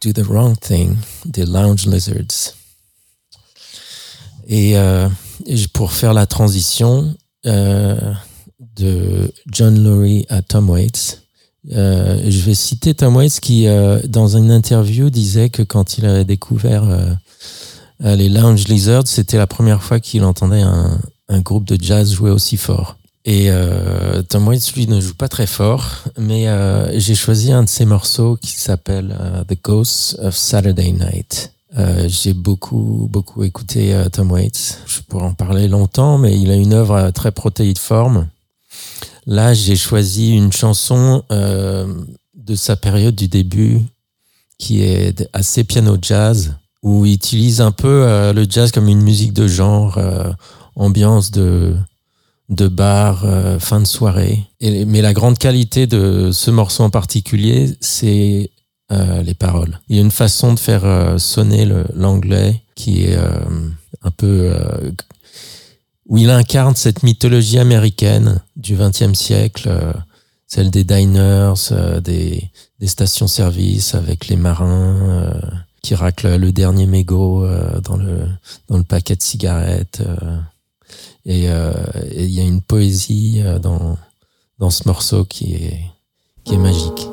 Do 0.00 0.12
the 0.12 0.24
Wrong 0.24 0.56
Thing 0.58 0.96
des 1.24 1.44
Lounge 1.44 1.86
Lizards. 1.86 2.54
Et, 4.46 4.78
euh, 4.78 5.08
pour 5.72 5.92
faire 5.92 6.14
la 6.14 6.26
transition 6.26 7.14
euh, 7.46 8.12
de 8.76 9.32
John 9.50 9.82
Lurie 9.82 10.24
à 10.28 10.42
Tom 10.42 10.70
Waits, 10.70 11.22
euh, 11.72 12.22
je 12.28 12.40
vais 12.40 12.54
citer 12.54 12.94
Tom 12.94 13.16
Waits 13.16 13.40
qui, 13.40 13.66
dans 14.06 14.36
une 14.36 14.50
interview, 14.50 15.10
disait 15.10 15.50
que 15.50 15.62
quand 15.62 15.98
il 15.98 16.06
avait 16.06 16.24
découvert 16.24 16.84
les 18.00 18.28
Lounge 18.28 18.68
Lizards, 18.68 19.08
c'était 19.08 19.36
la 19.36 19.48
première 19.48 19.82
fois 19.82 19.98
qu'il 19.98 20.22
entendait 20.22 20.62
un 20.62 21.40
groupe 21.40 21.64
de 21.64 21.76
jazz 21.82 22.12
jouer 22.12 22.30
aussi 22.30 22.56
fort. 22.56 22.97
Et 23.30 23.50
euh, 23.50 24.22
Tom 24.22 24.48
Waits, 24.48 24.72
lui, 24.74 24.86
ne 24.86 25.02
joue 25.02 25.12
pas 25.12 25.28
très 25.28 25.46
fort, 25.46 25.84
mais 26.16 26.48
euh, 26.48 26.98
j'ai 26.98 27.14
choisi 27.14 27.52
un 27.52 27.62
de 27.62 27.68
ses 27.68 27.84
morceaux 27.84 28.38
qui 28.40 28.52
s'appelle 28.52 29.14
euh, 29.20 29.44
The 29.44 29.62
Ghosts 29.62 30.18
of 30.22 30.34
Saturday 30.34 30.92
Night. 30.92 31.52
J'ai 32.06 32.32
beaucoup, 32.32 33.06
beaucoup 33.10 33.44
écouté 33.44 33.94
Tom 34.10 34.32
Waits. 34.32 34.78
Je 34.86 35.00
pourrais 35.02 35.26
en 35.26 35.34
parler 35.34 35.68
longtemps, 35.68 36.16
mais 36.16 36.40
il 36.40 36.50
a 36.50 36.56
une 36.56 36.72
œuvre 36.72 37.10
très 37.10 37.30
protéiforme. 37.30 38.28
Là, 39.26 39.52
j'ai 39.52 39.76
choisi 39.76 40.34
une 40.34 40.50
chanson 40.50 41.22
de 41.30 42.54
sa 42.54 42.74
période 42.74 43.14
du 43.14 43.28
début 43.28 43.82
qui 44.56 44.82
est 44.82 45.28
assez 45.34 45.62
piano 45.62 45.98
jazz, 46.00 46.54
où 46.82 47.04
il 47.04 47.12
utilise 47.12 47.60
un 47.60 47.70
peu 47.70 48.32
le 48.32 48.46
jazz 48.48 48.72
comme 48.72 48.88
une 48.88 49.02
musique 49.02 49.34
de 49.34 49.46
genre, 49.46 50.00
ambiance 50.74 51.30
de 51.30 51.76
de 52.48 52.66
bar, 52.68 53.24
euh, 53.24 53.58
fin 53.58 53.80
de 53.80 53.86
soirée. 53.86 54.44
Mais 54.60 55.02
la 55.02 55.12
grande 55.12 55.38
qualité 55.38 55.86
de 55.86 56.30
ce 56.32 56.50
morceau 56.50 56.84
en 56.84 56.90
particulier, 56.90 57.76
c'est 57.80 58.50
euh, 58.90 59.22
les 59.22 59.34
paroles. 59.34 59.80
Il 59.88 59.96
y 59.96 59.98
a 59.98 60.02
une 60.02 60.10
façon 60.10 60.54
de 60.54 60.58
faire 60.58 60.84
euh, 60.84 61.18
sonner 61.18 61.68
l'anglais 61.94 62.62
qui 62.74 63.04
est 63.04 63.16
un 64.02 64.10
peu 64.12 64.54
où 66.06 66.16
il 66.16 66.30
incarne 66.30 66.76
cette 66.76 67.02
mythologie 67.02 67.58
américaine 67.58 68.40
du 68.54 68.76
XXe 68.76 69.18
siècle, 69.18 69.68
celle 70.46 70.70
des 70.70 70.84
diners, 70.84 71.54
des, 72.04 72.50
stations-service 72.86 73.96
avec 73.96 74.28
les 74.28 74.36
marins 74.36 75.40
qui 75.82 75.96
raclent 75.96 76.36
le 76.36 76.52
dernier 76.52 76.86
mégot 76.86 77.44
dans 77.82 77.96
le 77.96 78.84
paquet 78.84 79.16
de 79.16 79.22
cigarettes. 79.22 80.00
Euh, 81.26 81.72
et 82.10 82.24
il 82.24 82.30
y 82.30 82.40
a 82.40 82.44
une 82.44 82.62
poésie 82.62 83.42
euh, 83.44 83.58
dans, 83.58 83.96
dans 84.58 84.70
ce 84.70 84.86
morceau 84.86 85.24
qui 85.24 85.54
est, 85.54 85.80
qui 86.44 86.54
est 86.54 86.58
magique. 86.58 87.08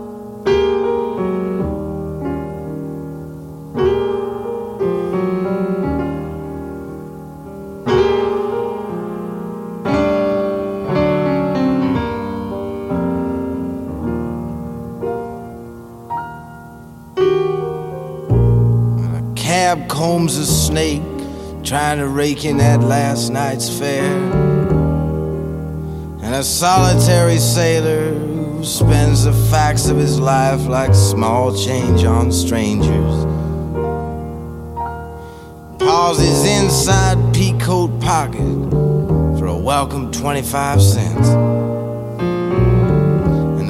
snake 20.45 21.14
trying 21.65 21.97
to 21.97 22.07
rake 22.07 22.45
in 22.45 22.57
that 22.57 22.81
last 22.81 23.31
night's 23.31 23.75
fare. 23.79 24.21
And 26.21 26.35
a 26.35 26.43
solitary 26.43 27.37
sailor 27.37 28.13
who 28.13 28.63
spends 28.63 29.23
the 29.23 29.33
facts 29.49 29.89
of 29.89 29.97
his 29.97 30.19
life 30.19 30.67
like 30.67 30.93
small 30.93 31.55
change 31.57 32.03
on 32.03 32.31
strangers. 32.31 33.25
Pauses 35.79 36.45
inside 36.45 37.17
peacoat 37.33 37.99
pocket 37.99 39.39
for 39.39 39.47
a 39.47 39.57
welcome 39.57 40.11
25 40.11 40.79
cents. 40.79 41.74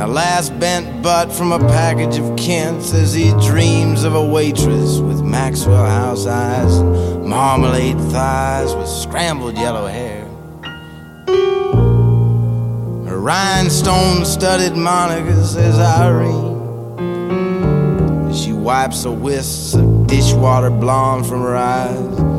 The 0.06 0.12
last 0.12 0.60
bent 0.60 1.02
butt 1.02 1.32
from 1.34 1.52
a 1.52 1.58
package 1.58 2.20
of 2.20 2.38
Kents 2.38 2.94
as 2.94 3.16
he 3.16 3.32
dreams 3.42 4.04
of 4.04 4.14
a 4.14 4.24
waitress 4.24 5.00
with 5.00 5.24
Maxwell 5.24 5.84
House 5.84 6.28
eyes 6.28 6.76
and 6.76 7.26
marmalade 7.26 7.98
thighs 8.12 8.76
with 8.76 8.88
scrambled 8.88 9.56
yellow 9.56 9.88
hair. 9.88 10.26
Her 13.08 13.18
rhinestone 13.18 14.26
studded 14.26 14.78
moniker 14.78 15.44
says 15.44 15.80
Irene. 15.80 16.54
She 18.32 18.54
wipes 18.54 19.06
a 19.06 19.12
wisp 19.12 19.80
of 19.80 20.06
dishwater 20.06 20.70
blonde 20.70 21.26
from 21.26 21.42
her 21.42 21.56
eyes. 21.56 22.35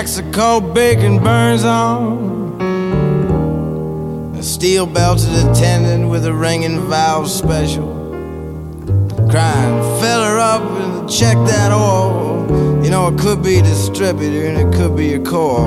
Mexico 0.00 0.60
bacon 0.60 1.18
burns 1.18 1.64
on. 1.64 2.60
A 4.38 4.42
steel 4.44 4.86
belted 4.86 5.28
attendant 5.44 6.08
with 6.08 6.24
a 6.24 6.32
ringing 6.32 6.88
valve 6.88 7.28
special. 7.28 7.88
Crying, 9.28 9.82
fill 10.00 10.22
her 10.22 10.38
up 10.38 10.62
and 10.62 11.10
check 11.10 11.36
that 11.48 11.72
oil. 11.72 12.46
You 12.84 12.90
know, 12.90 13.08
it 13.08 13.18
could 13.18 13.42
be 13.42 13.60
distributor 13.60 14.46
and 14.46 14.56
it 14.56 14.72
could 14.78 14.96
be 14.96 15.14
a 15.14 15.20
core. 15.20 15.66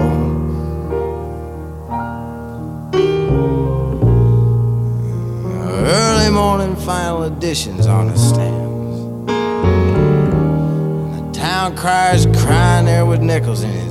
Early 5.84 6.30
morning 6.32 6.78
final 6.78 7.24
editions 7.24 7.86
on 7.86 8.08
the 8.08 8.18
stands. 8.18 9.30
And 9.30 11.28
the 11.28 11.32
town 11.38 11.76
crier's 11.76 12.28
crying 12.28 12.86
there 12.86 13.06
with 13.06 13.20
nickels 13.20 13.64
in 13.64 13.72
his 13.72 13.91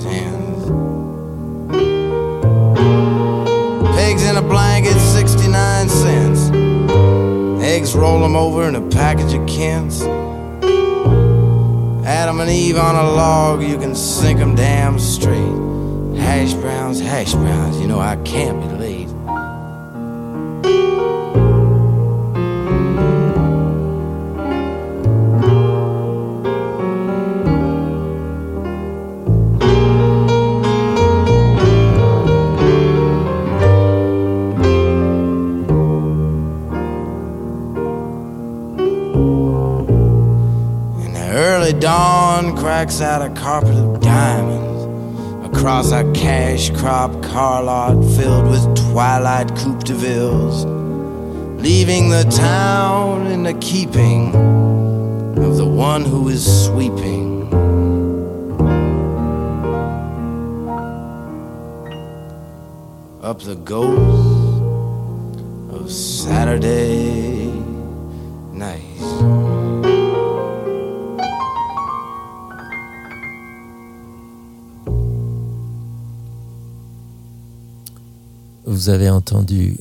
in 4.31 4.37
a 4.37 4.43
blanket, 4.43 4.97
69 4.97 5.89
cents. 5.89 6.51
Eggs, 7.65 7.97
roll 7.97 8.21
them 8.21 8.37
over 8.37 8.69
in 8.69 8.77
a 8.77 8.89
package 8.91 9.35
of 9.35 9.45
Kents. 9.49 10.03
Adam 12.07 12.39
and 12.39 12.49
Eve 12.49 12.79
on 12.79 12.95
a 12.95 13.11
log, 13.11 13.61
you 13.61 13.77
can 13.77 13.95
sink 13.97 14.39
them 14.39 14.55
damn 14.55 15.01
straight. 15.01 15.37
Hash 16.17 16.55
browns, 16.55 17.01
hash 17.01 17.33
browns, 17.33 17.81
you 17.81 17.89
know 17.89 17.99
I 17.99 18.17
can't 18.23 18.61
be 18.61 18.80
late. 42.99 43.03
out 43.03 43.23
a 43.23 43.31
carpet 43.35 43.77
of 43.77 44.01
diamonds 44.01 45.47
across 45.47 45.93
a 45.93 46.11
cash 46.13 46.71
crop 46.71 47.23
car 47.23 47.63
lot 47.63 47.95
filled 48.17 48.49
with 48.49 48.65
twilight 48.91 49.49
coupe 49.57 49.85
de 49.85 49.95
villes, 49.95 50.65
leaving 51.63 52.09
the 52.09 52.25
town 52.25 53.27
in 53.27 53.43
the 53.45 53.55
keeping 53.55 54.35
of 55.39 55.57
the 55.57 55.67
one 55.67 56.05
who 56.05 56.29
is 56.29 56.45
sweeping. 56.67 57.29
Up 63.23 63.41
the 63.41 63.55
ghost 63.55 64.61
of 65.73 65.91
Saturday 65.93 67.40
vous 78.81 78.89
avez 78.89 79.11
entendu 79.11 79.77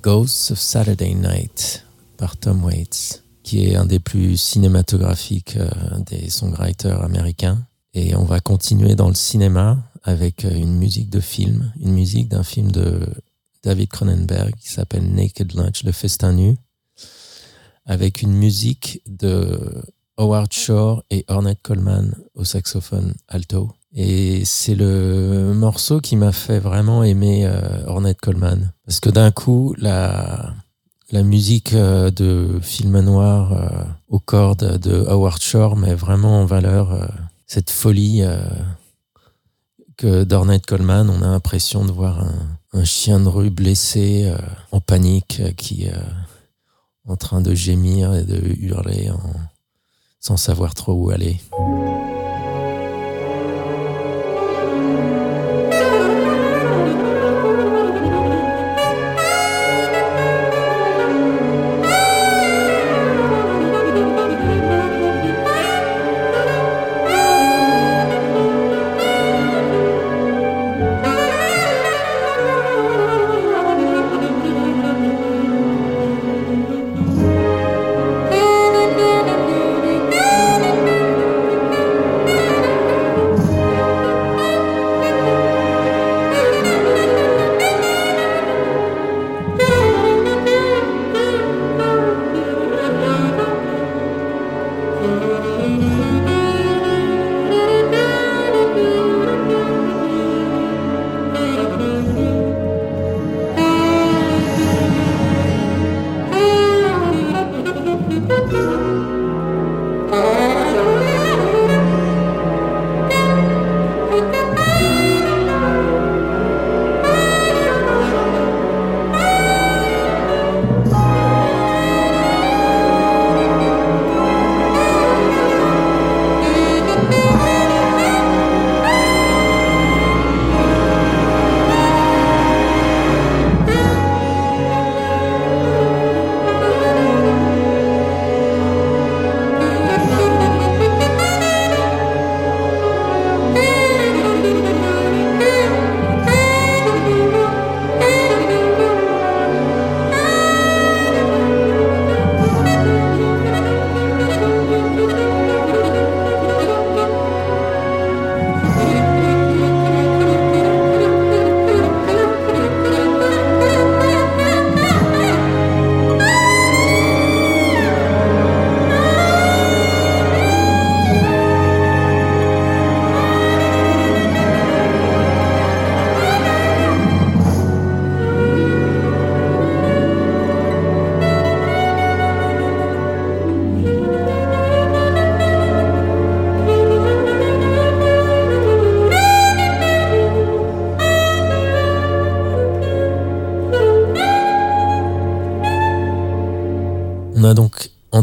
Ghosts 0.00 0.52
of 0.52 0.60
Saturday 0.60 1.12
Night 1.12 1.84
par 2.16 2.36
Tom 2.36 2.64
Waits, 2.64 3.24
qui 3.42 3.64
est 3.64 3.74
un 3.74 3.84
des 3.84 3.98
plus 3.98 4.36
cinématographiques 4.36 5.56
euh, 5.56 5.68
des 6.06 6.30
songwriters 6.30 7.02
américains. 7.02 7.66
Et 7.94 8.14
on 8.14 8.22
va 8.22 8.38
continuer 8.38 8.94
dans 8.94 9.08
le 9.08 9.16
cinéma 9.16 9.90
avec 10.04 10.44
euh, 10.44 10.54
une 10.54 10.78
musique 10.78 11.10
de 11.10 11.18
film, 11.18 11.72
une 11.80 11.94
musique 11.94 12.28
d'un 12.28 12.44
film 12.44 12.70
de 12.70 13.00
David 13.64 13.88
Cronenberg 13.88 14.54
qui 14.54 14.70
s'appelle 14.70 15.12
Naked 15.12 15.52
Lunch, 15.56 15.82
le 15.82 15.90
festin 15.90 16.32
nu, 16.32 16.56
avec 17.86 18.22
une 18.22 18.34
musique 18.34 19.02
de 19.08 19.82
Howard 20.16 20.52
Shore 20.52 21.02
et 21.10 21.24
Ornette 21.26 21.62
Coleman 21.62 22.14
au 22.36 22.44
saxophone 22.44 23.14
alto. 23.26 23.72
Et 23.94 24.44
c'est 24.44 24.74
le 24.74 25.52
morceau 25.54 26.00
qui 26.00 26.16
m'a 26.16 26.32
fait 26.32 26.58
vraiment 26.58 27.02
aimer 27.04 27.46
euh, 27.46 27.86
Ornette 27.86 28.20
Coleman. 28.20 28.72
Parce 28.86 29.00
que 29.00 29.10
d'un 29.10 29.30
coup, 29.30 29.74
la, 29.76 30.54
la 31.12 31.22
musique 31.22 31.74
euh, 31.74 32.10
de 32.10 32.58
film 32.62 32.98
noir 33.00 33.52
euh, 33.52 33.84
aux 34.08 34.18
cordes 34.18 34.78
de 34.78 35.04
Howard 35.06 35.40
Shore 35.40 35.76
met 35.76 35.94
vraiment 35.94 36.40
en 36.40 36.46
valeur 36.46 36.92
euh, 36.92 37.06
cette 37.46 37.70
folie 37.70 38.22
que 39.98 40.24
d'Ornette 40.24 40.64
Coleman. 40.64 41.10
On 41.10 41.22
a 41.22 41.26
l'impression 41.26 41.84
de 41.84 41.92
voir 41.92 42.18
un, 42.20 42.58
un, 42.72 42.84
chien 42.84 43.20
de 43.20 43.28
rue 43.28 43.50
blessé, 43.50 44.34
en 44.70 44.80
panique, 44.80 45.42
qui 45.58 45.84
est 45.84 45.94
en 47.06 47.16
train 47.16 47.42
de 47.42 47.54
gémir 47.54 48.14
et 48.14 48.24
de 48.24 48.40
hurler 48.58 49.10
en, 49.10 49.20
sans 50.18 50.38
savoir 50.38 50.74
trop 50.74 50.94
où 50.94 51.10
aller. 51.10 51.38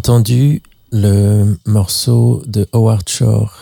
Entendu 0.09 0.63
le 0.91 1.55
morceau 1.67 2.41
de 2.47 2.67
Howard 2.73 3.07
Shore 3.07 3.53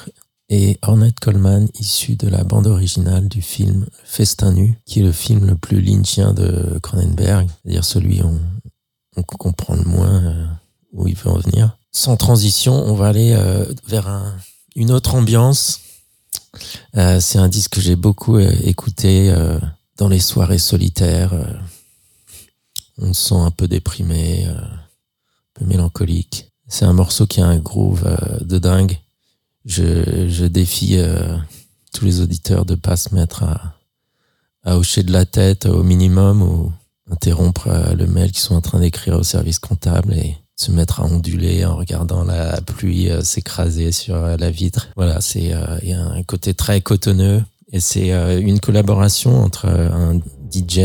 et 0.48 0.80
Ornette 0.82 1.20
Coleman 1.20 1.68
issu 1.78 2.16
de 2.16 2.30
la 2.30 2.46
bande 2.46 2.68
originale 2.68 3.28
du 3.28 3.42
film 3.42 3.86
Festin 4.06 4.54
nu, 4.54 4.80
qui 4.86 5.02
est 5.02 5.04
le 5.04 5.12
film 5.12 5.46
le 5.46 5.58
plus 5.58 5.82
lynchien 5.82 6.32
de 6.32 6.80
Cronenberg, 6.82 7.50
c'est-à-dire 7.50 7.84
celui 7.84 8.22
où 8.22 8.40
on, 9.18 9.24
comprend 9.24 9.76
le 9.76 9.84
moins 9.84 10.24
euh, 10.24 10.46
où 10.94 11.10
il 11.10 11.16
veut 11.16 11.30
en 11.30 11.38
venir. 11.38 11.78
Sans 11.92 12.16
transition, 12.16 12.76
on 12.76 12.94
va 12.94 13.10
aller 13.10 13.34
euh, 13.34 13.66
vers 13.86 14.08
une 14.78 14.92
autre 14.92 15.16
ambiance. 15.16 15.82
Euh, 16.96 17.20
c'est 17.20 17.40
un 17.40 17.50
disque 17.50 17.74
que 17.74 17.82
j'ai 17.82 17.98
beaucoup 17.98 18.40
écouté 18.40 19.36
dans 19.98 20.08
les 20.08 20.22
soirées 20.22 20.60
solitaires. 20.60 21.34
on 23.00 23.12
se 23.12 23.28
sent 23.28 23.36
un 23.36 23.52
peu 23.52 23.68
déprimé, 23.68 24.48
mélancolique. 25.62 26.52
C'est 26.68 26.86
un 26.86 26.94
morceau 26.94 27.26
qui 27.26 27.42
a 27.42 27.48
un 27.48 27.60
groove 27.60 28.06
de 28.42 28.58
dingue 28.60 28.98
je, 29.68 30.30
je 30.30 30.46
défie 30.46 30.98
euh, 30.98 31.38
tous 31.94 32.06
les 32.06 32.22
auditeurs 32.22 32.66
de 32.66 32.76
pas 32.76 32.96
se 32.96 33.14
mettre 33.14 33.44
à, 33.44 33.76
à 34.64 34.78
hocher 34.78 35.04
de 35.04 35.12
la 35.12 35.26
tête 35.26 35.66
au 35.66 35.84
minimum 35.84 36.42
ou 36.42 36.72
interrompre 37.12 37.68
euh, 37.68 37.94
le 37.94 38.08
mail 38.08 38.32
qu'ils 38.32 38.40
sont 38.42 38.56
en 38.56 38.62
train 38.62 38.80
d'écrire 38.80 39.16
au 39.16 39.24
service 39.24 39.60
comptable 39.60 40.14
et 40.14 40.38
se 40.56 40.72
mettre 40.72 41.02
à 41.02 41.06
onduler 41.06 41.66
en 41.66 41.76
regardant 41.76 42.24
la 42.24 42.60
pluie 42.62 43.12
euh, 43.12 43.22
s'écraser 43.22 43.92
sur 43.92 44.16
la 44.16 44.50
vitre. 44.50 44.88
Voilà, 44.96 45.22
c'est 45.22 45.52
il 45.84 45.90
y 45.90 45.94
a 45.94 46.02
un 46.02 46.24
côté 46.24 46.54
très 46.54 46.82
cotonneux 46.82 47.44
et 47.74 47.82
c'est 47.82 48.12
une 48.40 48.62
collaboration 48.62 49.44
entre 49.44 49.68
un 49.68 50.20
DJ 50.52 50.80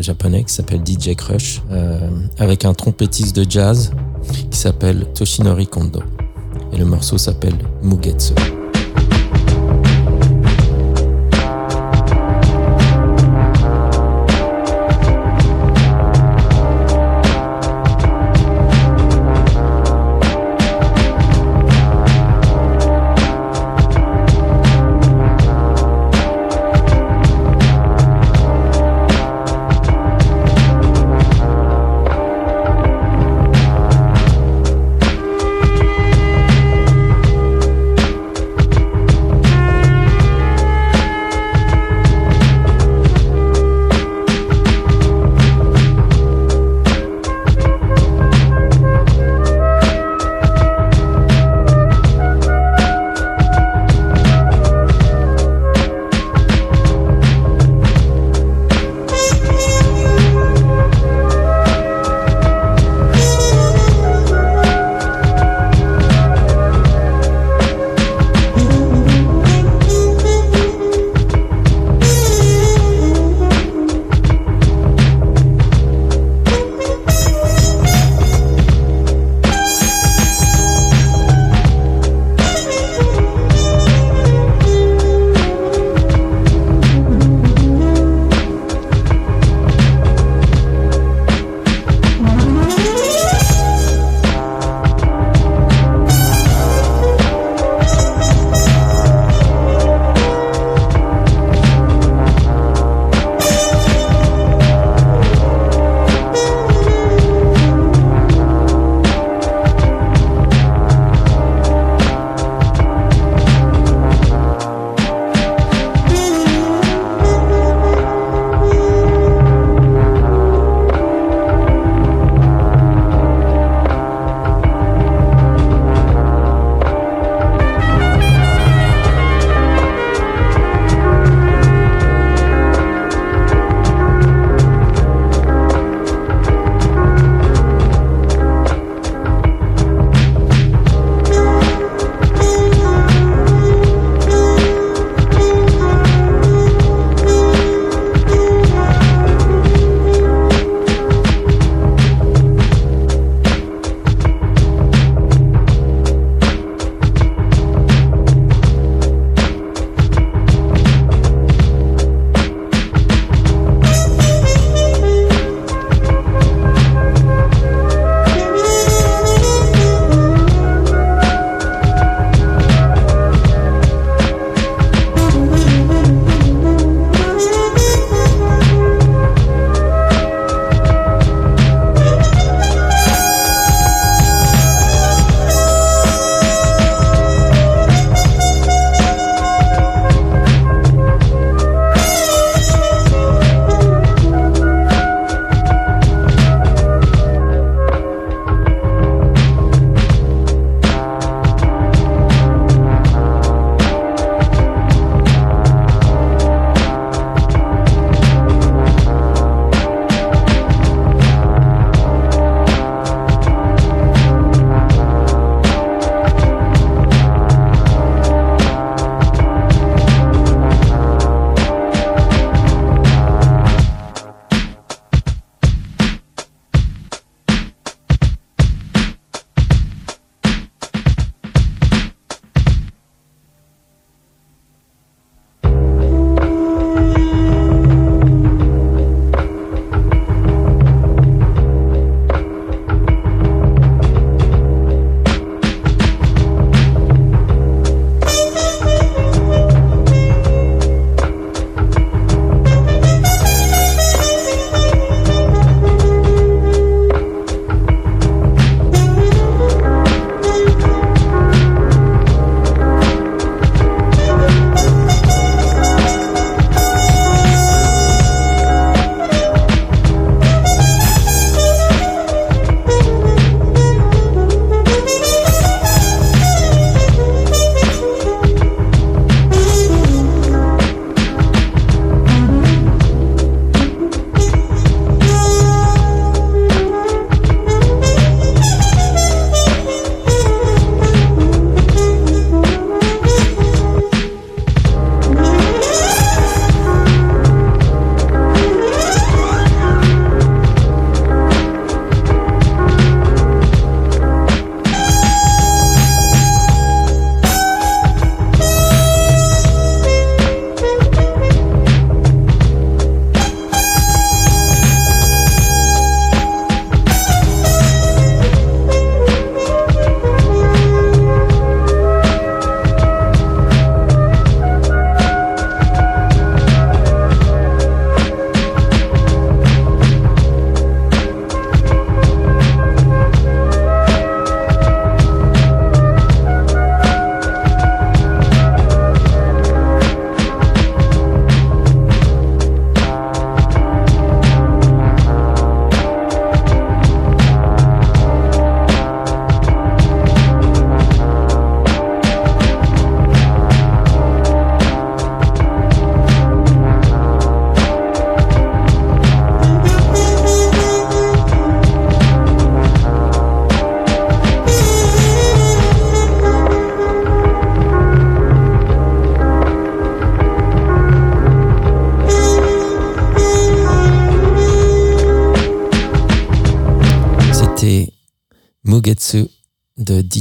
japonais 0.00 0.44
qui 0.44 0.52
s'appelle 0.52 0.80
DJ 0.84 1.14
Crush 1.14 1.62
avec 2.38 2.64
un 2.64 2.74
trompettiste 2.74 3.36
de 3.36 3.48
jazz 3.48 3.92
qui 4.50 4.58
s'appelle 4.58 5.06
Toshinori 5.14 5.66
Kondo 5.66 6.02
et 6.72 6.78
le 6.78 6.84
morceau 6.84 7.18
s'appelle. 7.18 7.58
Mugetsu 7.82 8.34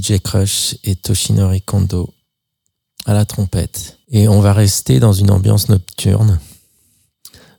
DJ 0.02 0.20
Crush 0.20 0.78
et 0.84 0.96
Toshinori 0.96 1.62
Kondo 1.62 2.14
à 3.06 3.14
la 3.14 3.26
trompette. 3.26 4.00
Et 4.10 4.28
on 4.28 4.42
va 4.42 4.54
rester 4.54 5.00
dans 5.00 5.14
une 5.14 5.32
ambiance 5.32 5.70
nocturne 5.70 6.40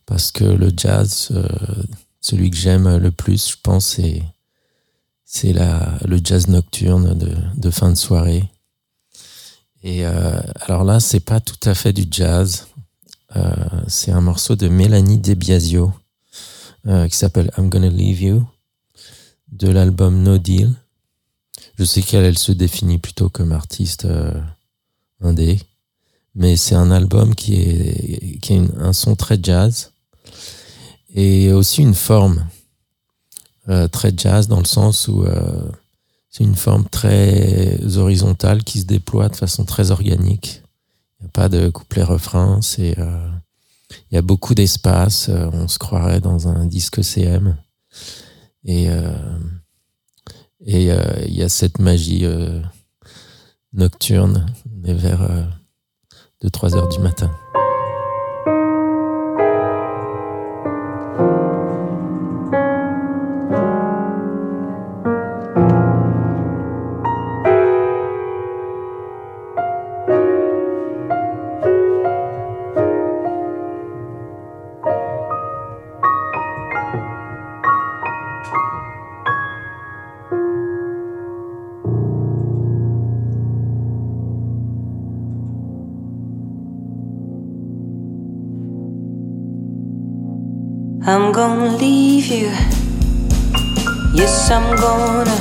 parce 0.06 0.32
que 0.32 0.44
le 0.44 0.72
jazz, 0.76 1.28
euh, 1.30 1.46
celui 2.20 2.50
que 2.50 2.56
j'aime 2.56 2.96
le 2.96 3.10
plus, 3.10 3.50
je 3.50 3.56
pense, 3.62 3.98
c'est 5.24 5.52
le 5.52 6.20
jazz 6.22 6.48
nocturne 6.48 7.16
de, 7.56 7.70
fin 7.70 7.90
de 7.90 7.94
soirée. 7.94 8.44
Et 9.82 10.04
euh, 10.04 10.40
alors 10.60 10.84
là, 10.84 11.00
c'est 11.00 11.20
pas 11.20 11.40
tout 11.40 11.68
à 11.68 11.74
fait 11.74 11.92
du 11.92 12.04
jazz. 12.10 12.66
Euh, 13.36 13.54
c'est 13.88 14.12
un 14.12 14.20
morceau 14.20 14.56
de 14.56 14.68
Mélanie 14.68 15.18
Debiasio 15.18 15.92
qui 16.84 17.16
s'appelle 17.16 17.52
I'm 17.56 17.70
Gonna 17.70 17.88
Leave 17.88 18.22
You 18.22 18.46
de 19.52 19.68
l'album 19.68 20.20
No 20.24 20.36
Deal. 20.36 20.74
Je 21.82 21.86
sais 21.86 22.02
qu'elle 22.02 22.24
elle 22.24 22.38
se 22.38 22.52
définit 22.52 22.98
plutôt 22.98 23.28
comme 23.28 23.50
artiste 23.50 24.04
euh, 24.04 24.40
indé, 25.20 25.58
mais 26.36 26.56
c'est 26.56 26.76
un 26.76 26.92
album 26.92 27.34
qui 27.34 27.56
est 27.56 28.38
qui 28.38 28.54
a 28.54 28.60
un 28.78 28.92
son 28.92 29.16
très 29.16 29.36
jazz 29.42 29.90
et 31.12 31.52
aussi 31.52 31.82
une 31.82 31.96
forme 31.96 32.46
euh, 33.68 33.88
très 33.88 34.12
jazz 34.16 34.46
dans 34.46 34.60
le 34.60 34.64
sens 34.64 35.08
où 35.08 35.24
euh, 35.24 35.72
c'est 36.30 36.44
une 36.44 36.54
forme 36.54 36.84
très 36.88 37.80
horizontale 37.96 38.62
qui 38.62 38.78
se 38.78 38.86
déploie 38.86 39.28
de 39.28 39.34
façon 39.34 39.64
très 39.64 39.90
organique. 39.90 40.62
Il 41.18 41.24
n'y 41.24 41.30
a 41.30 41.32
pas 41.32 41.48
de 41.48 41.68
couplet-refrain, 41.68 42.62
c'est 42.62 42.96
il 42.96 44.14
y 44.14 44.18
a 44.18 44.22
beaucoup 44.22 44.54
d'espace, 44.54 45.30
on 45.30 45.66
se 45.66 45.80
croirait 45.80 46.20
dans 46.20 46.46
un 46.46 46.64
disque 46.64 47.02
CM. 47.02 47.56
Et 48.64 48.86
et 50.64 50.88
il 51.26 51.34
y 51.34 51.42
a 51.42 51.48
cette 51.48 51.78
magie 51.78 52.26
nocturne, 53.72 54.46
on 54.66 54.84
est 54.88 54.94
vers 54.94 55.20
2-3 56.42 56.76
heures 56.76 56.88
du 56.88 56.98
matin. 57.00 57.30
I'm 91.34 91.38
gonna 91.48 91.76
leave 91.78 92.26
you. 92.26 92.50
Yes, 94.12 94.50
I'm 94.50 94.76
gonna. 94.76 95.38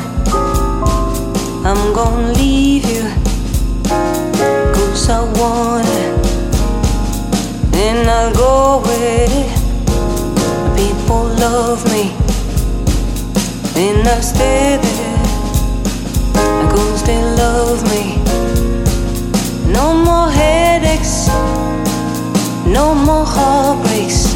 I'm 1.68 1.94
gonna 1.94 2.32
leave 2.32 2.86
you. 2.86 3.04
Cause 4.74 5.10
I 5.10 5.20
wanna. 5.36 6.16
And 7.76 8.10
I'll 8.10 8.34
go 8.34 8.84
it. 8.86 9.52
People 10.78 11.26
love 11.44 11.84
me. 11.92 12.16
And 13.76 14.08
I'll 14.08 14.22
stay 14.22 14.80
there. 14.82 15.24
Cause 16.72 17.04
they 17.04 17.22
love 17.36 17.84
me. 17.92 18.16
No 19.74 19.94
more 19.94 20.32
headaches. 20.32 21.28
No 22.66 22.96
more 22.96 23.26
heartbreaks 23.26 24.31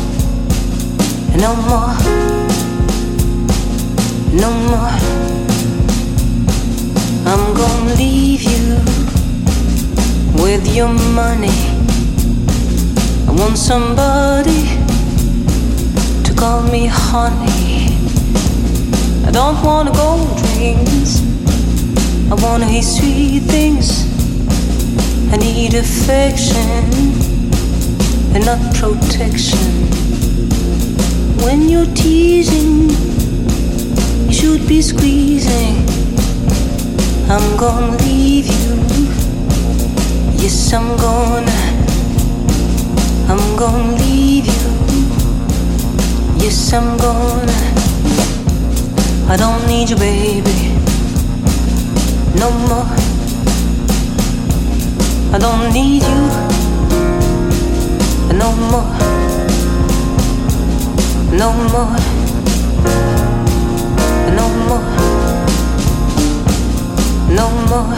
no 1.38 1.54
more, 1.56 1.94
no 4.32 4.52
more. 4.70 4.96
I'm 7.26 7.54
gonna 7.54 7.96
leave 7.96 8.44
you 8.44 8.78
with 10.42 10.66
your 10.74 10.94
money. 11.14 11.60
I 13.28 13.32
want 13.32 13.58
somebody 13.58 14.64
to 16.24 16.34
call 16.36 16.62
me 16.64 16.88
honey. 16.88 17.98
I 19.28 19.32
don't 19.32 19.62
wanna 19.64 19.92
gold 19.92 20.40
rings. 20.56 21.22
I 22.32 22.36
wanna 22.36 22.66
hear 22.66 22.84
sweet 22.84 23.44
things. 23.44 24.06
I 25.34 25.38
need 25.38 25.74
affection 25.74 26.86
and 28.34 28.46
not 28.46 28.60
protection. 28.76 29.86
When 31.46 31.70
you're 31.70 31.86
teasing, 31.94 32.90
you 34.26 34.34
should 34.34 34.68
be 34.68 34.82
squeezing. 34.82 35.86
I'm 37.30 37.56
gonna 37.56 37.96
leave 37.98 38.48
you. 38.48 38.74
Yes, 40.42 40.74
I'm 40.74 40.98
gonna. 40.98 41.52
I'm 43.30 43.56
gonna 43.56 43.96
leave 43.96 44.48
you. 44.48 44.72
Yes, 46.44 46.74
I'm 46.74 46.98
gonna. 46.98 47.54
I 49.32 49.38
don't 49.38 49.68
need 49.68 49.92
you, 49.92 49.98
baby. 49.98 50.74
No 52.40 52.50
more. 52.70 52.90
I 55.32 55.38
don't 55.38 55.72
need 55.72 56.02
you. 56.02 56.22
No 58.36 58.52
more 58.72 59.15
no 61.38 61.52
more, 61.52 61.98
no 64.38 64.48
more, 64.68 64.84
no 67.30 67.50
more. 67.70 67.96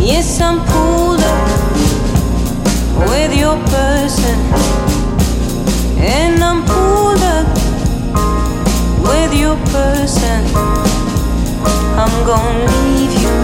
Yes, 0.00 0.40
I'm 0.42 0.58
pulled 0.66 1.20
up 1.20 1.48
with 3.08 3.34
your 3.34 3.56
person, 3.72 4.38
and 5.98 6.44
I'm 6.44 6.64
pulled 6.66 7.22
up 7.22 7.46
with 9.08 9.32
your 9.34 9.56
person. 9.72 10.93
I'm 11.96 12.26
gonna 12.26 12.66
leave 12.82 13.12
you. 13.22 13.36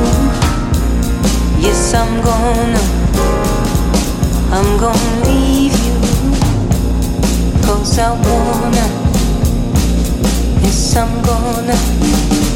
Yes, 1.63 1.95
I'm 1.95 2.21
gonna. 2.21 2.81
I'm 4.51 4.77
gonna 4.77 5.25
leave 5.25 5.73
you. 5.87 5.95
Cause 7.63 7.99
I 8.01 8.11
wanna. 8.11 8.87
Yes, 10.63 10.97
I'm 10.97 11.23
gonna. 11.23 12.50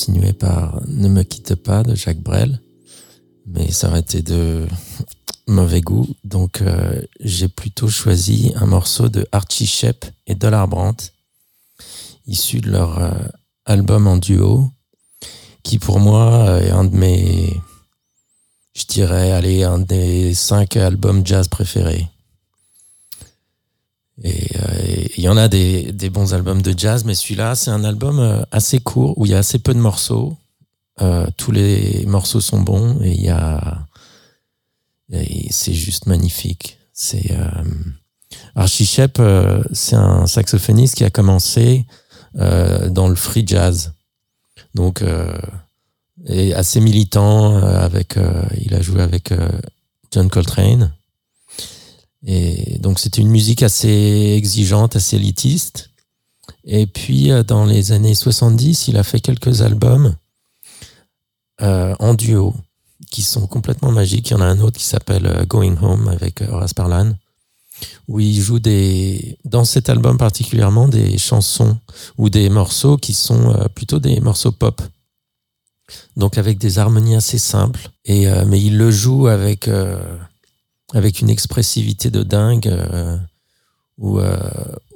Continuer 0.00 0.32
par 0.32 0.80
Ne 0.86 1.08
me 1.08 1.22
quitte 1.24 1.56
pas 1.56 1.82
de 1.82 1.94
Jacques 1.94 2.22
Brel, 2.22 2.58
mais 3.44 3.70
ça 3.70 3.88
aurait 3.88 4.00
été 4.00 4.22
de 4.22 4.66
mauvais 5.46 5.82
goût. 5.82 6.08
Donc 6.24 6.62
euh, 6.62 7.02
j'ai 7.20 7.48
plutôt 7.48 7.88
choisi 7.88 8.50
un 8.56 8.64
morceau 8.64 9.10
de 9.10 9.26
Archie 9.30 9.66
Shepp 9.66 10.06
et 10.26 10.34
Dollar 10.34 10.68
Brandt, 10.68 11.12
issu 12.26 12.62
de 12.62 12.70
leur 12.70 12.98
euh, 12.98 13.10
album 13.66 14.06
en 14.06 14.16
duo, 14.16 14.70
qui 15.64 15.78
pour 15.78 16.00
moi 16.00 16.62
est 16.62 16.70
un 16.70 16.84
de 16.84 16.96
mes, 16.96 17.54
je 18.74 18.86
dirais, 18.86 19.32
un 19.64 19.78
des 19.80 20.32
cinq 20.32 20.78
albums 20.78 21.26
jazz 21.26 21.46
préférés. 21.48 22.08
Et 24.22 24.56
euh, 24.56 25.04
il 25.16 25.24
y 25.24 25.28
en 25.28 25.36
a 25.36 25.48
des, 25.48 26.10
bons 26.10 26.34
albums 26.34 26.62
de 26.62 26.74
jazz, 26.76 27.04
mais 27.04 27.14
celui-là, 27.14 27.54
c'est 27.54 27.70
un 27.70 27.84
album 27.84 28.44
assez 28.50 28.80
court 28.80 29.16
où 29.18 29.26
il 29.26 29.32
y 29.32 29.34
a 29.34 29.38
assez 29.38 29.58
peu 29.58 29.74
de 29.74 29.78
morceaux. 29.78 30.36
tous 31.36 31.52
les 31.52 32.04
morceaux 32.06 32.40
sont 32.40 32.60
bons 32.60 33.00
et 33.02 33.12
il 33.12 33.22
y 33.22 33.30
a 33.30 33.86
c'est 35.50 35.74
juste 35.74 36.06
magnifique. 36.06 36.78
C'est 36.92 37.32
euh, 37.32 37.64
Archie 38.54 38.86
Shep, 38.86 39.18
euh, 39.18 39.62
c'est 39.72 39.96
un 39.96 40.26
saxophoniste 40.26 40.96
qui 40.96 41.04
a 41.04 41.10
commencé 41.10 41.86
euh, 42.36 42.88
dans 42.88 43.08
le 43.08 43.16
free 43.16 43.44
jazz, 43.46 43.92
donc 44.74 45.02
euh, 45.02 45.36
est 46.26 46.52
assez 46.52 46.80
militant. 46.80 47.56
Euh, 47.56 47.80
avec, 47.80 48.16
il 48.60 48.74
a 48.74 48.82
joué 48.82 49.02
avec 49.02 49.32
John 50.12 50.28
Coltrane, 50.28 50.92
et 52.26 52.78
donc 52.78 52.98
c'était 52.98 53.22
une 53.22 53.30
musique 53.30 53.62
assez 53.62 54.34
exigeante, 54.36 54.96
assez 54.96 55.16
élitiste. 55.16 55.90
Et 56.64 56.86
puis 56.86 57.30
dans 57.46 57.64
les 57.64 57.92
années 57.92 58.14
70, 58.14 58.88
il 58.88 58.96
a 58.96 59.02
fait 59.02 59.20
quelques 59.20 59.62
albums 59.62 60.14
en 61.60 62.14
duo 62.14 62.54
qui 63.10 63.22
sont 63.22 63.46
complètement 63.46 63.92
magiques. 63.92 64.30
Il 64.30 64.34
y 64.34 64.36
en 64.36 64.40
a 64.40 64.46
un 64.46 64.60
autre 64.60 64.78
qui 64.78 64.84
s'appelle 64.84 65.26
euh, 65.26 65.44
Going 65.44 65.76
Home 65.82 66.08
avec 66.08 66.42
euh, 66.42 66.48
Horace 66.48 66.74
Parlan, 66.74 67.12
où 68.08 68.20
il 68.20 68.40
joue 68.40 68.58
des, 68.58 69.38
dans 69.44 69.64
cet 69.64 69.88
album 69.88 70.16
particulièrement, 70.16 70.88
des 70.88 71.18
chansons 71.18 71.78
ou 72.18 72.30
des 72.30 72.48
morceaux 72.48 72.96
qui 72.96 73.12
sont 73.12 73.54
euh, 73.54 73.66
plutôt 73.74 73.98
des 73.98 74.20
morceaux 74.20 74.52
pop. 74.52 74.80
Donc 76.16 76.38
avec 76.38 76.58
des 76.58 76.78
harmonies 76.78 77.16
assez 77.16 77.38
simples, 77.38 77.90
et, 78.04 78.28
mais 78.46 78.62
il 78.62 78.78
le 78.78 78.92
joue 78.92 79.26
avec, 79.26 79.68
avec 80.92 81.20
une 81.20 81.30
expressivité 81.30 82.10
de 82.10 82.22
dingue, 82.22 82.70
où, 83.98 84.20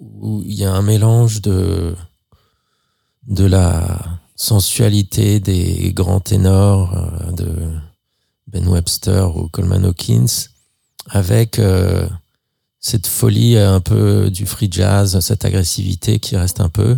où 0.00 0.42
il 0.44 0.54
y 0.54 0.64
a 0.64 0.72
un 0.72 0.82
mélange 0.82 1.40
de, 1.42 1.94
de 3.26 3.44
la 3.44 4.20
sensualité 4.34 5.40
des 5.40 5.92
grands 5.94 6.20
ténors, 6.20 6.92
de, 7.32 7.70
ben 8.48 8.66
Webster 8.68 9.36
ou 9.36 9.48
Coleman 9.48 9.84
Hawkins, 9.84 10.48
avec 11.08 11.58
euh, 11.58 12.08
cette 12.78 13.06
folie 13.06 13.58
un 13.58 13.80
peu 13.80 14.30
du 14.30 14.46
free 14.46 14.68
jazz, 14.70 15.18
cette 15.20 15.44
agressivité 15.44 16.18
qui 16.18 16.36
reste 16.36 16.60
un 16.60 16.68
peu. 16.68 16.96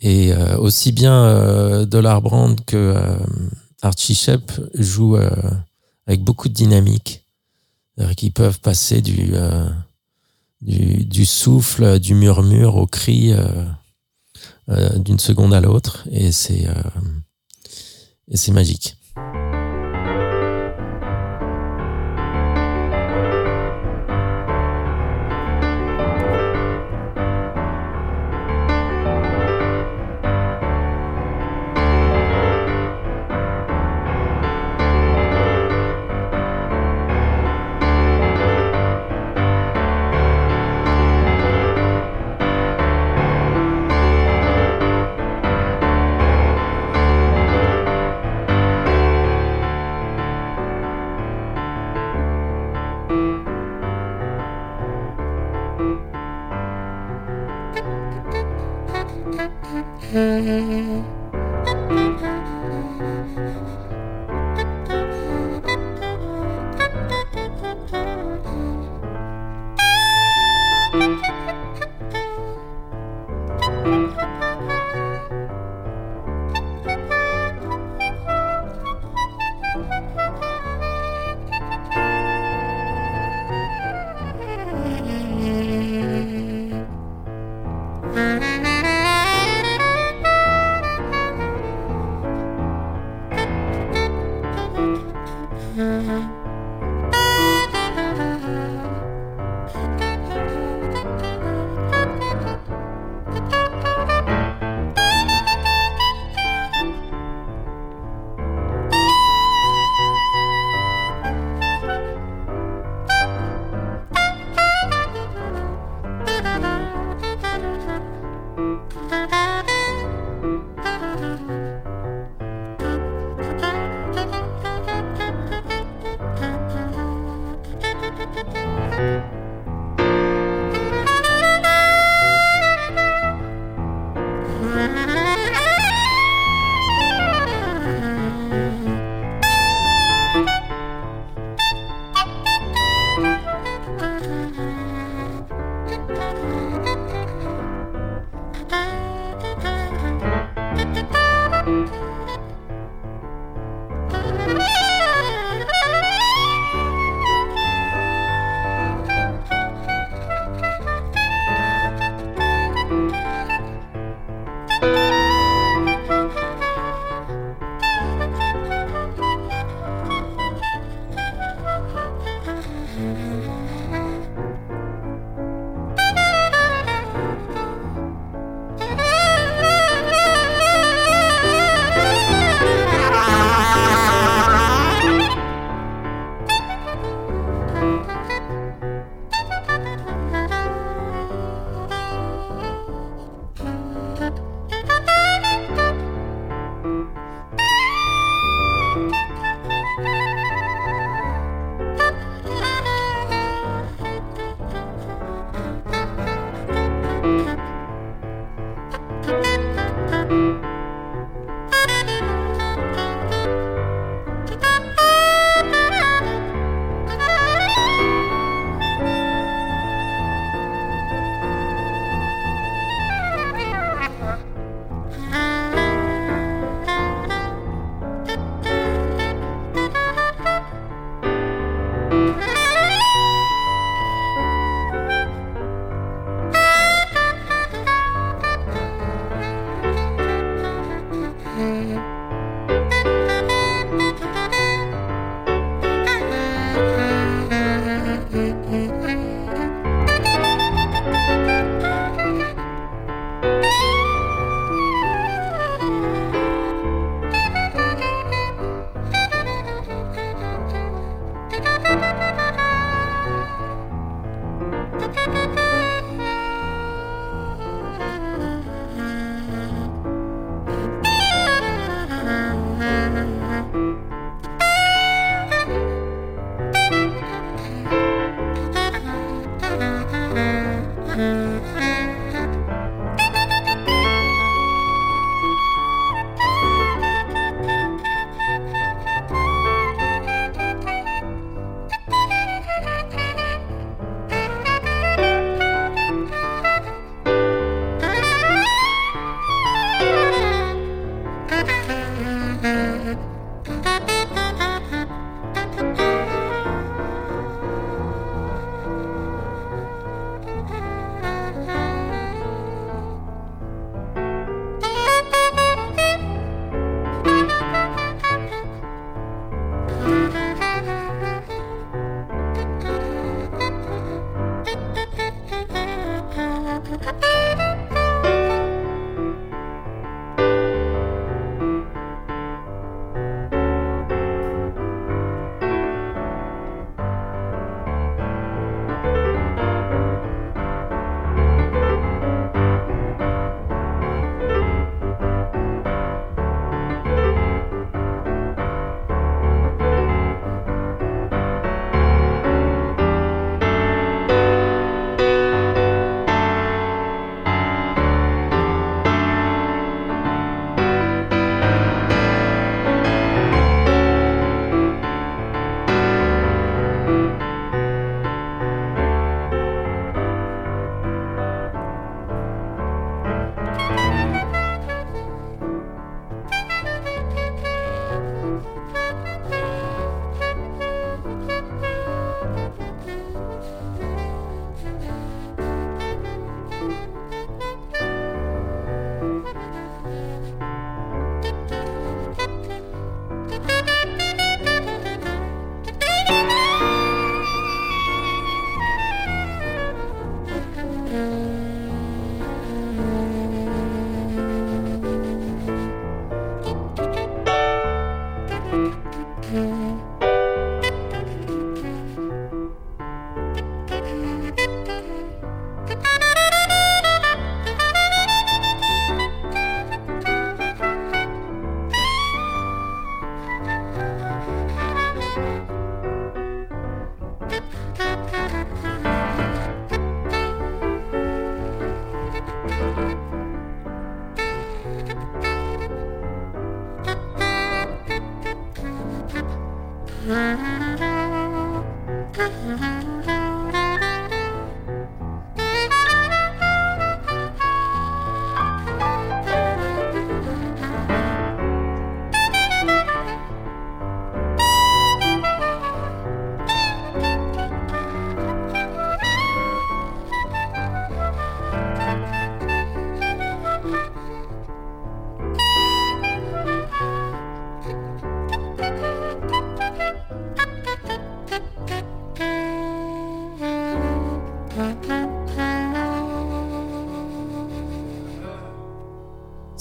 Et 0.00 0.32
euh, 0.32 0.58
aussi 0.58 0.92
bien 0.92 1.24
euh, 1.24 1.86
Dollar 1.86 2.20
Brand 2.20 2.62
que 2.64 2.76
euh, 2.76 3.16
Archie 3.82 4.14
Shep 4.14 4.52
jouent 4.74 5.18
avec 6.06 6.22
beaucoup 6.22 6.48
de 6.48 6.54
dynamique, 6.54 7.23
qui 8.16 8.30
peuvent 8.30 8.60
passer 8.60 9.02
du, 9.02 9.32
du, 10.60 11.04
du, 11.04 11.24
souffle, 11.24 11.98
du 12.00 12.14
murmure 12.14 12.76
au 12.76 12.86
cri 12.86 13.32
d'une 14.96 15.18
seconde 15.18 15.54
à 15.54 15.60
l'autre, 15.60 16.06
et 16.10 16.32
c'est 16.32 16.66
et 18.28 18.36
c'est 18.36 18.52
magique. 18.52 18.96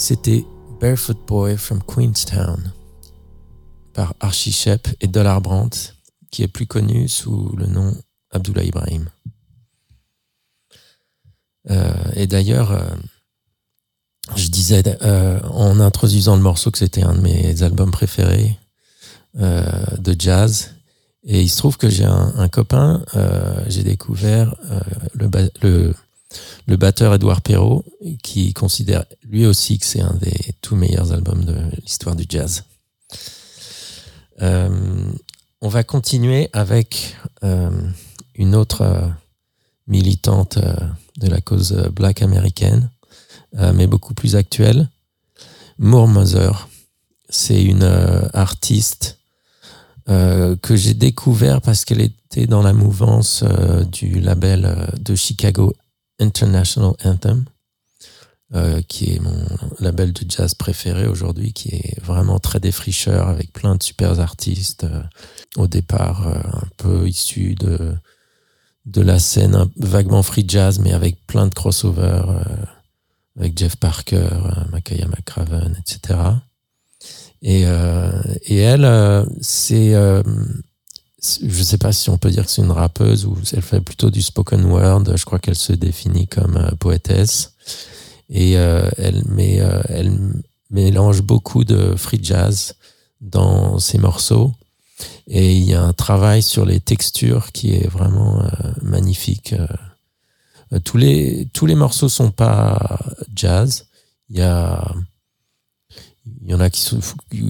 C'était 0.06 0.45
Barefoot 0.82 1.18
Boy 1.26 1.56
from 1.56 1.82
Queenstown 1.82 2.74
par 3.93 4.14
Archie 4.20 4.51
Shep 4.51 4.89
et 4.99 5.08
Dollar 5.08 5.39
Brandt, 5.39 5.93
qui 6.30 6.43
est 6.43 6.49
plus 6.49 6.68
connu 6.68 7.08
sous 7.08 7.56
le 7.56 7.68
nom 7.68 7.95
Abdullah 8.30 8.66
Ibrahim. 8.66 9.08
Euh, 11.70 11.93
et 12.16 12.28
d'ailleurs, 12.28 12.74
euh, 12.74 12.84
je 14.36 14.49
disais 14.49 14.84
euh, 15.04 15.39
en 15.43 15.80
introduisant 15.80 16.36
le 16.36 16.41
morceau 16.41 16.70
que 16.70 16.80
c'était 16.80 17.04
un 17.04 17.14
de 17.14 17.22
mes 17.22 17.64
albums 17.64 17.91
préférés 17.91 18.60
de 19.36 20.16
jazz. 20.20 20.72
Et 21.24 21.43
il 21.43 21.49
se 21.49 21.56
trouve 21.56 21.78
que 21.78 21.89
j'ai 21.89 22.04
un, 22.04 22.49
copain, 22.49 23.06
j'ai 23.68 23.84
découvert 23.84 24.54
le, 25.14 25.30
le 25.62 25.95
le 26.67 26.77
batteur 26.77 27.13
Edouard 27.13 27.41
Perrault, 27.41 27.84
qui 28.21 28.53
considère 28.53 29.05
lui 29.23 29.45
aussi 29.45 29.77
que 29.77 29.86
c'est 29.86 30.01
un 30.01 30.15
des 30.15 30.53
tout 30.61 30.75
meilleurs 30.75 31.11
albums 31.11 31.43
de 31.43 31.55
l'histoire 31.81 32.15
du 32.15 32.25
jazz. 32.27 32.63
Euh, 34.41 34.69
on 35.61 35.67
va 35.69 35.84
continuer 35.84 36.49
avec 36.53 37.15
euh, 37.43 37.69
une 38.36 38.55
autre 38.55 38.81
euh, 38.81 39.07
militante 39.88 40.57
de 40.57 41.27
la 41.27 41.41
cause 41.41 41.73
black 41.93 42.21
américaine, 42.21 42.89
mais 43.75 43.86
beaucoup 43.86 44.13
plus 44.13 44.36
actuelle, 44.38 44.89
Moore 45.77 46.07
Mother. 46.07 46.69
C'est 47.29 47.61
une 47.61 47.84
artiste 48.34 49.19
que 50.07 50.75
j'ai 50.75 50.93
découvert 50.93 51.61
parce 51.61 51.84
qu'elle 51.84 52.01
était 52.01 52.47
dans 52.47 52.63
la 52.63 52.71
mouvance 52.71 53.43
du 53.91 54.21
label 54.21 54.89
de 54.99 55.15
Chicago 55.15 55.73
International 56.20 56.93
Anthem, 57.03 57.45
euh, 58.55 58.82
qui 58.88 59.16
est 59.16 59.20
mon 59.20 59.47
label 59.80 60.14
de 60.14 60.30
jazz 60.30 60.53
préféré 60.53 61.07
aujourd'hui, 61.07 61.53
qui 61.53 61.70
est 61.70 61.99
vraiment 62.03 62.38
très 62.38 62.59
défricheur 62.59 63.28
avec 63.28 63.51
plein 63.51 63.76
de 63.76 63.82
super 63.82 64.20
artistes. 64.20 64.84
Euh, 64.84 65.01
au 65.55 65.68
départ, 65.68 66.28
euh, 66.28 66.36
un 66.36 66.68
peu 66.78 67.07
issus 67.07 67.55
de, 67.55 67.95
de 68.86 69.01
la 69.01 69.18
scène 69.18 69.66
vaguement 69.78 70.22
free 70.22 70.45
jazz, 70.47 70.78
mais 70.78 70.93
avec 70.93 71.26
plein 71.26 71.47
de 71.47 71.53
crossovers, 71.53 72.43
avec 73.39 73.57
Jeff 73.57 73.76
Parker, 73.76 74.30
Makaya 74.72 75.07
McCraven, 75.07 75.76
etc. 75.80 76.20
Et, 77.41 77.64
et 77.64 78.57
elle, 78.57 79.26
c'est 79.41 79.93
je 81.24 81.63
sais 81.63 81.78
pas 81.78 81.93
si 81.93 82.09
on 82.09 82.17
peut 82.17 82.30
dire 82.30 82.45
que 82.45 82.51
c'est 82.51 82.61
une 82.61 82.71
rappeuse 82.71 83.26
ou 83.26 83.38
elle 83.53 83.61
fait 83.61 83.80
plutôt 83.80 84.09
du 84.09 84.21
spoken 84.21 84.65
word. 84.65 85.15
Je 85.15 85.26
crois 85.26 85.39
qu'elle 85.39 85.55
se 85.55 85.74
définit 85.74 86.28
comme 86.28 86.57
euh, 86.57 86.71
poétesse 86.80 87.53
et 88.30 88.57
euh, 88.57 88.89
elle, 88.97 89.24
met, 89.28 89.61
euh, 89.61 89.82
elle 89.88 90.17
mélange 90.69 91.21
beaucoup 91.21 91.63
de 91.63 91.95
free 91.95 92.19
jazz 92.21 92.76
dans 93.21 93.80
ses 93.80 93.97
morceaux 93.97 94.53
et 95.28 95.55
il 95.55 95.63
y 95.63 95.74
a 95.74 95.82
un 95.82 95.93
travail 95.93 96.41
sur 96.41 96.65
les 96.65 96.80
textures 96.80 97.51
qui 97.51 97.74
est 97.74 97.88
vraiment 97.88 98.43
magnifique. 98.82 99.55
tous 100.84 100.97
les 100.97 101.47
tous 101.51 101.65
les 101.65 101.76
morceaux 101.76 102.09
sont 102.09 102.32
pas 102.32 102.99
jazz. 103.34 103.88
Il 104.30 104.38
y 104.38 104.41
a 104.41 104.93
il 106.26 106.51
y 106.51 106.53
en 106.53 106.59
a 106.59 106.69
qui, 106.69 106.97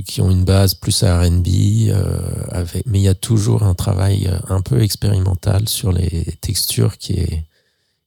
qui 0.03 0.21
ont 0.21 0.31
une 0.31 0.45
base 0.45 0.73
plus 0.73 1.03
à 1.03 1.21
R&B, 1.21 1.47
euh, 1.89 2.65
mais 2.85 2.99
il 2.99 3.03
y 3.03 3.07
a 3.07 3.13
toujours 3.13 3.63
un 3.63 3.75
travail 3.75 4.27
euh, 4.27 4.39
un 4.49 4.61
peu 4.61 4.81
expérimental 4.81 5.69
sur 5.69 5.91
les 5.91 6.25
textures 6.41 6.97
qui 6.97 7.13
est, 7.13 7.45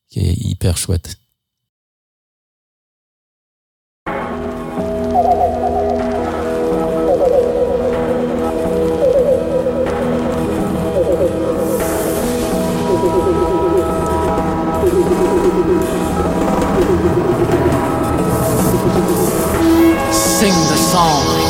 qui 0.08 0.20
est 0.20 0.34
hyper 0.34 0.76
chouette. 0.76 1.18
Song. 20.96 21.45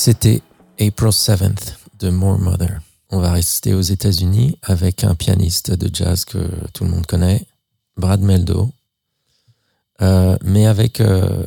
C'était 0.00 0.42
April 0.78 1.08
7th 1.08 1.72
de 1.98 2.10
More 2.10 2.38
Mother. 2.38 2.80
On 3.10 3.18
va 3.18 3.32
rester 3.32 3.74
aux 3.74 3.80
États-Unis 3.80 4.56
avec 4.62 5.02
un 5.02 5.16
pianiste 5.16 5.72
de 5.72 5.92
jazz 5.92 6.24
que 6.24 6.38
tout 6.72 6.84
le 6.84 6.90
monde 6.90 7.04
connaît, 7.04 7.44
Brad 7.96 8.20
Meldo, 8.20 8.70
Euh, 10.00 10.38
mais 10.44 10.66
avec 10.66 11.00
euh, 11.00 11.44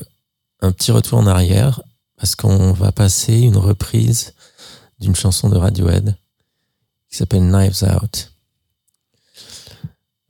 un 0.60 0.74
petit 0.74 0.91
retour 0.91 1.20
en 1.20 1.28
arrière 1.28 1.82
parce 2.18 2.36
qu'on 2.36 2.74
va 2.74 2.91
passer 2.91 3.39
une 3.39 3.56
reprise 3.56 4.34
d'une 4.99 5.16
chanson 5.16 5.47
de 5.47 5.56
Radiohead 5.56 6.18
qui 7.10 7.16
s'appelle 7.16 7.49
Knives 7.49 7.86
Out. 7.86 8.34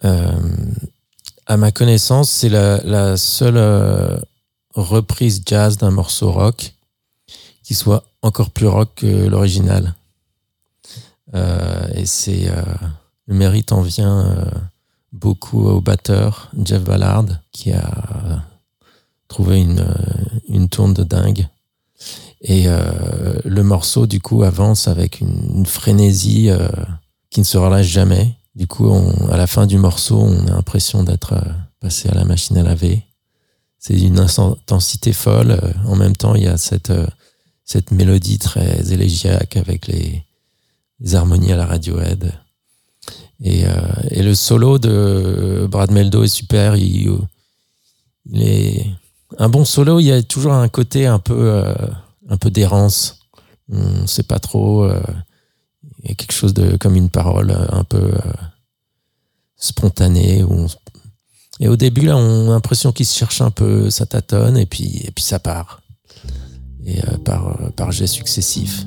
Euh, 0.04 0.72
à 1.48 1.58
ma 1.58 1.72
connaissance, 1.72 2.30
c'est 2.30 2.50
la, 2.50 3.18
seule 3.18 4.22
reprise 4.76 5.42
jazz 5.44 5.78
d'un 5.78 5.90
morceau 5.90 6.32
rock 6.32 6.76
soit 7.76 8.04
encore 8.22 8.52
plus 8.52 8.68
rock 8.68 8.90
que 8.96 9.28
l'original. 9.28 9.96
Euh, 11.34 11.88
et 11.94 12.06
c'est 12.06 12.50
euh, 12.50 12.62
le 13.28 13.36
mérite 13.36 13.72
en 13.72 13.82
vient 13.82 14.26
euh, 14.26 14.46
beaucoup 15.14 15.68
au 15.68 15.82
batteur 15.82 16.52
Jeff 16.64 16.84
Ballard 16.84 17.26
qui 17.52 17.72
a 17.72 18.44
trouvé 19.28 19.62
une, 19.62 19.86
une 20.50 20.68
tourne 20.68 20.94
de 20.94 21.04
dingue. 21.04 21.48
Et 22.42 22.66
le 22.66 23.62
morceau, 23.62 24.08
du 24.08 24.20
coup, 24.20 24.42
avance 24.42 24.88
avec 24.88 25.22
une, 25.22 25.58
une 25.58 25.66
frénésie 25.66 26.50
qui 27.30 27.40
ne 27.40 27.46
se 27.46 27.58
relâche 27.58 27.86
jamais. 27.86 28.34
Du 28.56 28.68
coup, 28.68 28.92
à 29.32 29.38
la 29.38 29.48
fin 29.48 29.68
du 29.68 29.78
morceau, 29.78 30.20
on 30.20 30.48
a 30.48 30.52
l'impression 30.52 31.04
d'être 31.04 31.36
passé 31.80 32.10
à 32.10 32.16
la 32.16 32.26
machine 32.26 32.58
à 32.58 32.64
laver. 32.64 33.04
C'est 33.78 33.94
d'une 33.94 34.20
intensité 34.20 35.14
folle. 35.14 35.60
En 35.86 35.96
même 35.96 36.16
temps, 36.16 36.34
il 36.34 36.44
y 36.44 36.48
a 36.48 36.58
cette, 36.58 36.92
cette 37.72 37.92
mélodie 37.92 38.38
très 38.38 38.92
élégiaque 38.92 39.56
avec 39.56 39.88
les, 39.88 40.26
harmonies 41.14 41.54
à 41.54 41.56
la 41.56 41.66
Radiohead. 41.66 42.34
Et, 43.40 43.66
euh, 43.66 43.72
et 44.10 44.24
le 44.24 44.36
solo 44.36 44.78
de 44.78 45.68
Brad 45.72 45.90
Meldo 45.90 46.24
est 46.24 46.28
super. 46.28 46.76
Il, 46.76 47.18
est 48.34 48.86
un 49.38 49.48
bon 49.48 49.64
solo. 49.64 50.02
Il 50.02 50.08
y 50.08 50.12
a 50.12 50.22
toujours 50.22 50.52
un 50.52 50.68
côté 50.68 51.08
un 51.08 51.20
peu, 51.20 51.50
euh, 51.50 51.74
un 52.28 52.36
peu 52.36 52.52
d'errance. 52.52 53.20
On 53.70 54.06
sait 54.06 54.24
pas 54.24 54.40
trop. 54.40 54.84
euh, 54.84 55.02
il 56.04 56.10
y 56.10 56.12
a 56.12 56.16
quelque 56.16 56.34
chose 56.34 56.54
de 56.54 56.76
comme 56.76 56.98
une 56.98 57.10
parole 57.10 57.56
un 57.72 57.86
peu 57.86 58.12
spontanée. 59.56 60.44
Et 61.62 61.70
au 61.70 61.78
début 61.78 62.02
là, 62.02 62.18
on 62.18 62.50
a 62.50 62.54
l'impression 62.54 62.92
qu'il 62.92 63.06
se 63.06 63.18
cherche 63.18 63.40
un 63.40 63.52
peu, 63.52 63.90
ça 63.90 64.06
tâtonne 64.06 64.58
et 64.58 64.66
puis 64.66 65.04
et 65.06 65.12
puis 65.12 65.24
ça 65.24 65.40
part. 65.40 65.81
Et 66.86 67.00
euh, 67.00 67.18
par 67.18 67.62
euh, 67.62 67.92
jets 67.92 68.08
successifs. 68.08 68.86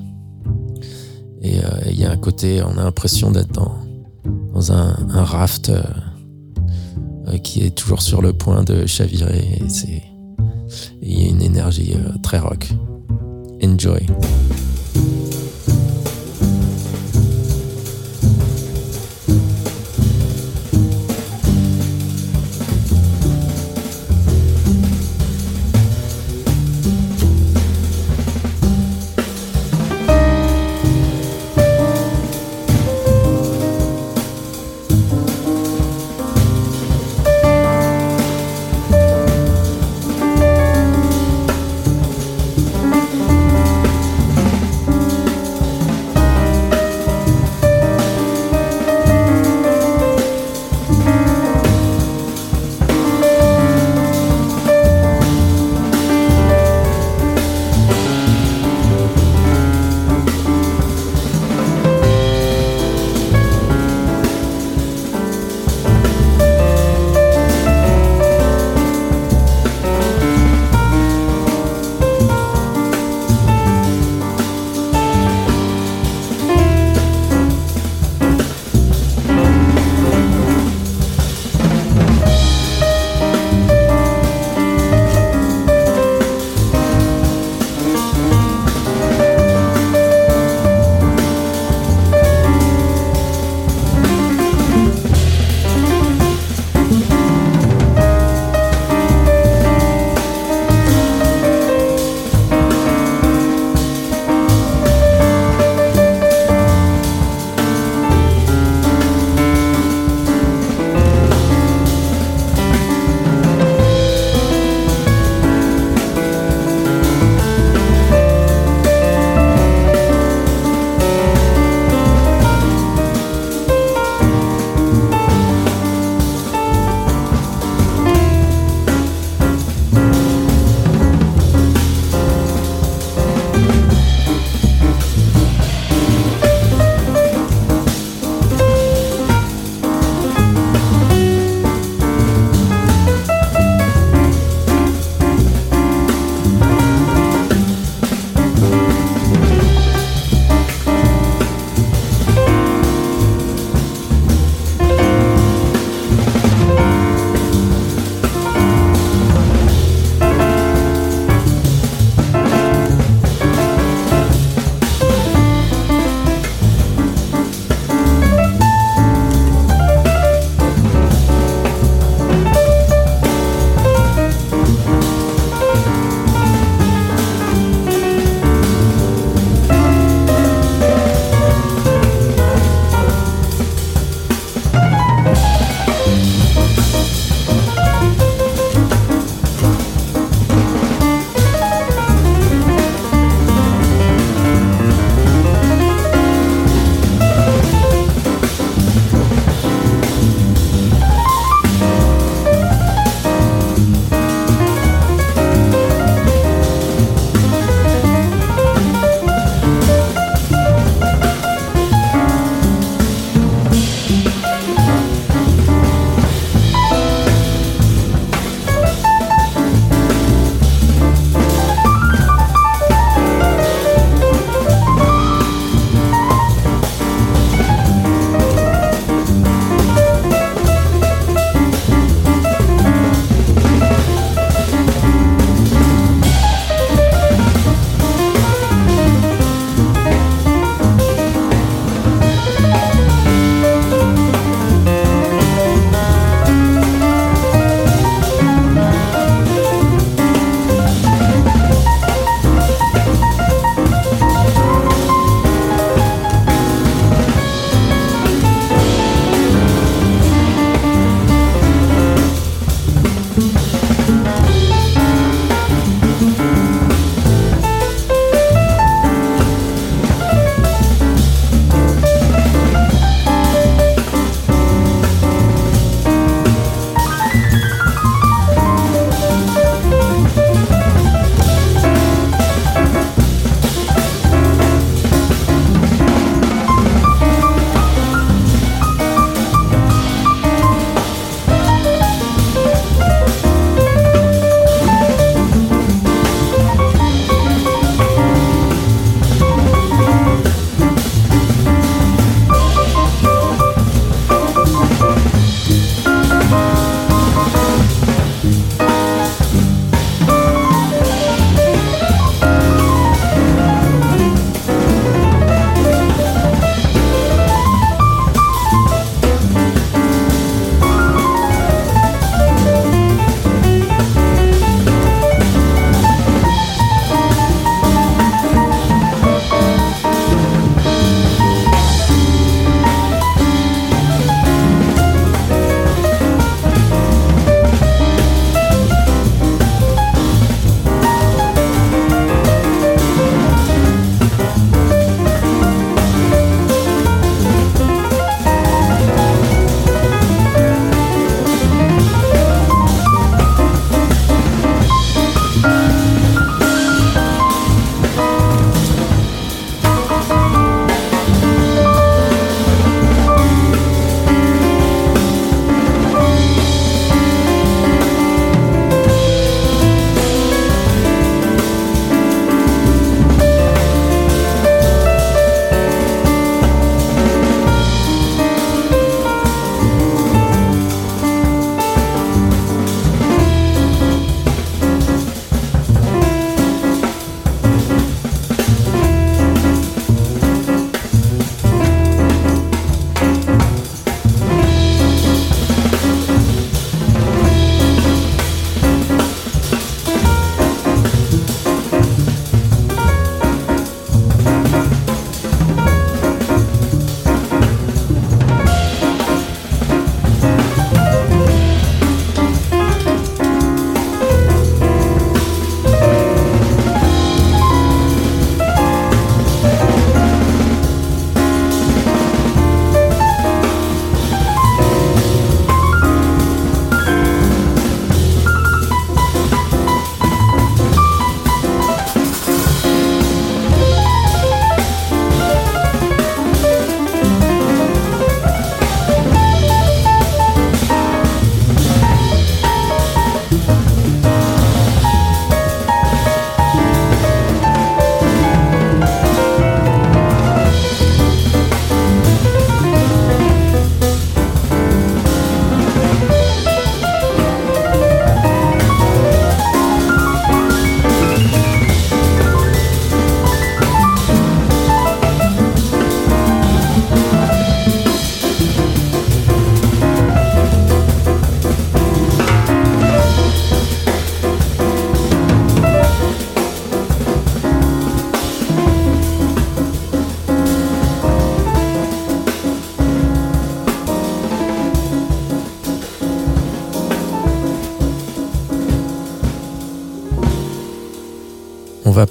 Et 1.42 1.58
euh, 1.58 1.68
il 1.90 2.00
y 2.00 2.04
a 2.04 2.10
un 2.10 2.16
côté, 2.16 2.62
on 2.62 2.78
a 2.78 2.84
l'impression 2.84 3.30
d'être 3.30 3.52
dans 3.52 4.72
un, 4.72 5.24
raft 5.24 5.68
euh, 5.68 5.82
euh, 7.28 7.38
qui 7.38 7.62
est 7.62 7.74
toujours 7.74 8.02
sur 8.02 8.22
le 8.22 8.32
point 8.32 8.64
de 8.64 8.86
chavirer. 8.86 9.60
Et 9.60 10.02
il 11.02 11.22
y 11.22 11.26
a 11.26 11.28
une 11.28 11.42
énergie 11.42 11.94
euh, 11.94 12.16
très 12.22 12.38
rock. 12.38 12.68
Enjoy. 13.62 14.06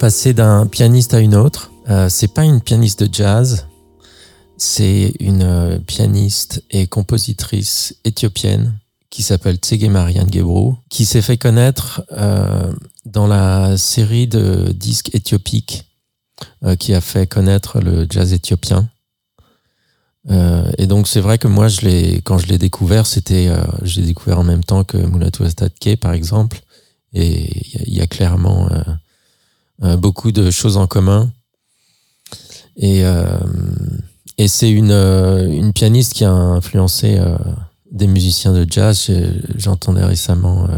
Passer 0.04 0.34
d'un 0.34 0.66
pianiste 0.66 1.14
à 1.14 1.20
une 1.20 1.34
autre. 1.34 1.72
Euh, 1.88 2.10
c'est 2.10 2.28
pas 2.28 2.44
une 2.44 2.60
pianiste 2.60 3.04
de 3.04 3.08
jazz, 3.10 3.68
c'est 4.58 5.14
une 5.18 5.40
euh, 5.42 5.78
pianiste 5.78 6.62
et 6.70 6.86
compositrice 6.86 7.96
éthiopienne 8.04 8.78
qui 9.08 9.22
s'appelle 9.22 9.56
Tsege 9.56 9.88
Marianne 9.88 10.30
Gebru, 10.30 10.74
qui 10.90 11.06
s'est 11.06 11.22
fait 11.22 11.38
connaître 11.38 12.02
euh, 12.12 12.70
dans 13.06 13.26
la 13.26 13.78
série 13.78 14.26
de 14.26 14.72
disques 14.72 15.08
éthiopiques 15.14 15.86
euh, 16.64 16.76
qui 16.76 16.92
a 16.92 17.00
fait 17.00 17.26
connaître 17.26 17.80
le 17.80 18.06
jazz 18.10 18.34
éthiopien. 18.34 18.90
Et 20.78 20.86
donc 20.86 21.08
c'est 21.08 21.20
vrai 21.20 21.38
que 21.38 21.48
moi, 21.48 21.68
quand 22.24 22.38
je 22.38 22.46
l'ai 22.48 22.58
découvert, 22.58 23.06
c'était, 23.06 23.50
je 23.82 24.00
l'ai 24.00 24.06
découvert 24.06 24.38
en 24.38 24.44
même 24.44 24.64
temps 24.64 24.82
que 24.84 24.98
Mulatu 24.98 25.44
Astatke, 25.44 25.96
par 25.98 26.12
exemple. 26.12 26.60
Et 27.14 27.50
il 27.86 27.94
y 27.94 28.00
a- 28.00 28.06
clairement 28.06 28.68
beaucoup 29.80 30.32
de 30.32 30.50
choses 30.50 30.76
en 30.76 30.86
commun. 30.86 31.32
Et, 32.76 33.04
euh, 33.04 33.38
et 34.38 34.48
c'est 34.48 34.70
une, 34.70 34.90
euh, 34.90 35.48
une 35.48 35.72
pianiste 35.72 36.12
qui 36.14 36.24
a 36.24 36.32
influencé 36.32 37.18
euh, 37.18 37.36
des 37.90 38.06
musiciens 38.08 38.52
de 38.52 38.66
jazz. 38.68 39.10
J'entendais 39.56 40.04
récemment 40.04 40.66
euh, 40.68 40.76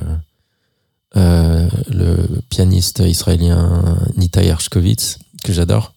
euh, 1.16 1.68
le 1.88 2.40
pianiste 2.50 2.98
israélien 2.98 3.96
Nita 4.16 4.42
Yershkovitz, 4.42 5.18
que 5.42 5.52
j'adore. 5.52 5.94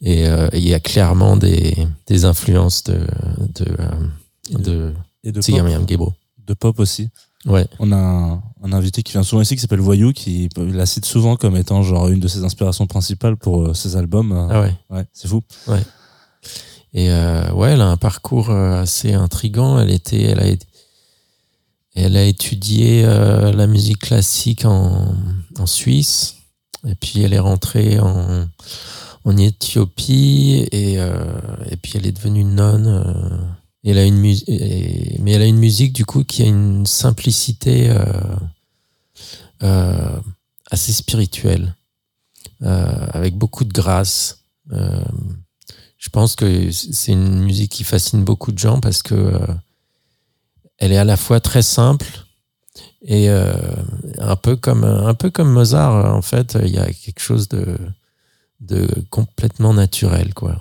Et 0.00 0.26
euh, 0.26 0.48
il 0.52 0.66
y 0.66 0.74
a 0.74 0.80
clairement 0.80 1.36
des, 1.36 1.86
des 2.06 2.24
influences 2.24 2.82
de, 2.84 2.98
de, 3.54 3.66
euh, 3.78 4.58
de 4.58 4.94
Et 5.24 5.32
pop, 5.32 5.42
de 6.46 6.54
pop 6.54 6.80
aussi. 6.80 7.10
Ouais. 7.44 7.66
On 7.80 7.90
a 7.90 7.96
un, 7.96 8.42
un 8.62 8.72
invité 8.72 9.02
qui 9.02 9.12
vient 9.12 9.24
souvent 9.24 9.42
ici 9.42 9.56
qui 9.56 9.60
s'appelle 9.60 9.80
Voyou, 9.80 10.12
qui 10.12 10.48
la 10.56 10.86
cite 10.86 11.04
souvent 11.04 11.36
comme 11.36 11.56
étant 11.56 11.82
genre 11.82 12.08
une 12.08 12.20
de 12.20 12.28
ses 12.28 12.44
inspirations 12.44 12.86
principales 12.86 13.36
pour 13.36 13.62
euh, 13.62 13.74
ses 13.74 13.96
albums. 13.96 14.48
Ah 14.50 14.60
ouais. 14.60 14.74
ouais, 14.90 15.04
c'est 15.12 15.26
fou. 15.28 15.42
Et 16.94 17.10
euh, 17.10 17.50
ouais, 17.52 17.72
elle 17.72 17.80
a 17.80 17.88
un 17.88 17.96
parcours 17.96 18.50
euh, 18.50 18.82
assez 18.82 19.14
intrigant. 19.14 19.78
Elle 19.80 19.90
était, 19.90 20.22
elle 20.22 20.40
a, 20.40 20.46
elle 21.94 22.16
a 22.16 22.24
étudié 22.24 23.04
euh, 23.04 23.50
la 23.52 23.66
musique 23.66 23.98
classique 23.98 24.64
en, 24.64 25.14
en 25.58 25.66
Suisse, 25.66 26.36
et 26.86 26.94
puis 26.94 27.22
elle 27.22 27.32
est 27.32 27.38
rentrée 27.38 27.98
en, 27.98 28.46
en 29.24 29.36
Éthiopie, 29.36 30.68
et, 30.70 30.94
et 30.94 31.76
puis 31.82 31.92
elle 31.96 32.06
est 32.06 32.12
devenue 32.12 32.44
nonne. 32.44 33.48
Elle 33.90 33.98
a 33.98 34.04
une 34.04 34.18
musique, 34.18 34.48
mais 35.20 35.32
elle 35.32 35.42
a 35.42 35.46
une 35.46 35.58
musique 35.58 35.92
du 35.92 36.04
coup 36.04 36.24
qui 36.24 36.42
a 36.42 36.46
une 36.46 36.86
simplicité 36.86 37.90
euh, 37.90 38.04
euh, 39.62 40.20
assez 40.70 40.92
spirituelle, 40.92 41.74
euh, 42.62 43.06
avec 43.12 43.36
beaucoup 43.36 43.64
de 43.64 43.72
grâce. 43.72 44.44
Euh, 44.72 45.04
je 45.98 46.08
pense 46.08 46.34
que 46.36 46.70
c'est 46.70 47.12
une 47.12 47.44
musique 47.44 47.72
qui 47.72 47.84
fascine 47.84 48.24
beaucoup 48.24 48.52
de 48.52 48.58
gens 48.58 48.80
parce 48.80 49.02
que 49.02 49.14
euh, 49.14 49.46
elle 50.78 50.92
est 50.92 50.98
à 50.98 51.04
la 51.04 51.16
fois 51.16 51.40
très 51.40 51.62
simple 51.62 52.06
et 53.02 53.28
euh, 53.30 53.52
un 54.18 54.36
peu 54.36 54.56
comme 54.56 54.84
un 54.84 55.14
peu 55.14 55.30
comme 55.30 55.52
Mozart 55.52 56.12
en 56.14 56.22
fait 56.22 56.56
il 56.60 56.70
y 56.70 56.78
a 56.78 56.92
quelque 56.92 57.20
chose 57.20 57.48
de 57.48 57.76
de 58.60 58.88
complètement 59.10 59.74
naturel 59.74 60.34
quoi 60.34 60.58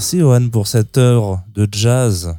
Merci 0.00 0.18
Johan 0.20 0.48
pour 0.48 0.66
cette 0.66 0.96
heure 0.96 1.42
de 1.54 1.68
jazz. 1.70 2.34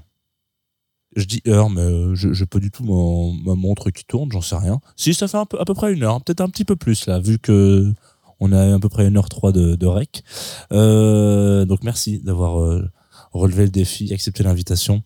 Je 1.16 1.26
dis 1.26 1.44
heure, 1.48 1.70
mais 1.70 1.82
euh, 1.82 2.16
je 2.16 2.30
n'ai 2.30 2.46
pas 2.48 2.58
du 2.58 2.72
tout 2.72 2.84
mon- 2.84 3.34
ma 3.34 3.54
montre 3.54 3.92
qui 3.92 4.04
tourne, 4.04 4.32
j'en 4.32 4.42
sais 4.42 4.56
rien. 4.56 4.80
Si, 4.96 5.14
ça 5.14 5.28
fait 5.28 5.38
à 5.38 5.46
peu 5.46 5.76
près 5.76 5.94
une 5.94 6.02
heure, 6.02 6.24
peut-être 6.24 6.42
un 6.42 6.50
petit 6.50 6.66
peu 6.66 6.76
plus 6.76 7.06
là, 7.06 7.20
vu 7.20 7.38
que 7.38 7.94
on 8.40 8.52
a 8.52 8.74
à 8.74 8.80
peu 8.80 8.90
près 8.90 9.08
une 9.08 9.16
heure 9.16 9.30
trois 9.30 9.52
de, 9.52 9.76
de 9.76 9.86
rec. 9.86 10.24
Euh, 10.72 11.66
donc 11.66 11.84
merci 11.84 12.18
d'avoir 12.18 12.60
euh, 12.64 12.84
relevé 13.32 13.66
le 13.66 13.70
défi, 13.70 14.12
accepté 14.12 14.42
l'invitation. 14.42 15.04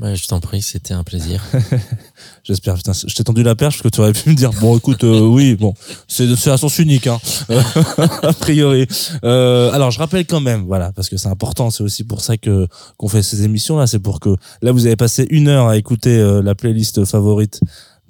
Ouais, 0.00 0.16
je 0.16 0.26
t'en 0.26 0.40
prie, 0.40 0.62
c'était 0.62 0.94
un 0.94 1.04
plaisir. 1.04 1.42
J'espère, 2.44 2.74
putain, 2.76 2.92
je 2.94 3.14
t'ai 3.14 3.24
tendu 3.24 3.42
la 3.42 3.54
perche 3.54 3.74
parce 3.76 3.82
que 3.82 3.88
tu 3.94 4.00
aurais 4.00 4.14
pu 4.14 4.30
me 4.30 4.34
dire, 4.34 4.50
bon, 4.60 4.76
écoute, 4.78 5.04
euh, 5.04 5.20
oui, 5.20 5.54
bon, 5.54 5.74
c'est 6.08 6.34
c'est 6.34 6.50
à 6.50 6.56
sens 6.56 6.78
unique, 6.78 7.06
hein, 7.06 7.18
a 8.22 8.32
priori. 8.32 8.86
Euh, 9.22 9.70
alors, 9.72 9.90
je 9.90 9.98
rappelle 9.98 10.24
quand 10.26 10.40
même, 10.40 10.64
voilà, 10.64 10.92
parce 10.92 11.10
que 11.10 11.18
c'est 11.18 11.28
important, 11.28 11.70
c'est 11.70 11.82
aussi 11.82 12.04
pour 12.04 12.22
ça 12.22 12.38
que 12.38 12.66
qu'on 12.96 13.08
fait 13.08 13.22
ces 13.22 13.42
émissions 13.44 13.76
là, 13.76 13.86
c'est 13.86 13.98
pour 13.98 14.18
que 14.18 14.34
là 14.62 14.72
vous 14.72 14.86
avez 14.86 14.96
passé 14.96 15.26
une 15.30 15.48
heure 15.48 15.68
à 15.68 15.76
écouter 15.76 16.16
euh, 16.18 16.40
la 16.42 16.54
playlist 16.54 17.04
favorite. 17.04 17.60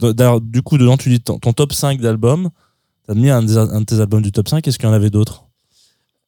D'ailleurs, 0.01 0.41
du 0.41 0.63
coup, 0.63 0.79
dedans, 0.79 0.97
tu 0.97 1.09
dis 1.11 1.21
ton, 1.21 1.39
ton 1.39 1.53
top 1.53 1.73
5 1.73 2.01
d'albums. 2.01 2.51
T'as 3.09 3.15
mis 3.15 3.31
un, 3.31 3.43
des- 3.43 3.57
un 3.59 3.81
de 3.81 3.85
tes 3.85 4.01
albums 4.01 4.23
du 4.23 4.31
top 4.33 4.49
5. 4.49 4.67
Est-ce 4.67 4.79
qu'il 4.79 4.89
y 4.89 4.91
en 4.91 4.95
avait 4.95 5.11
d'autres? 5.11 5.42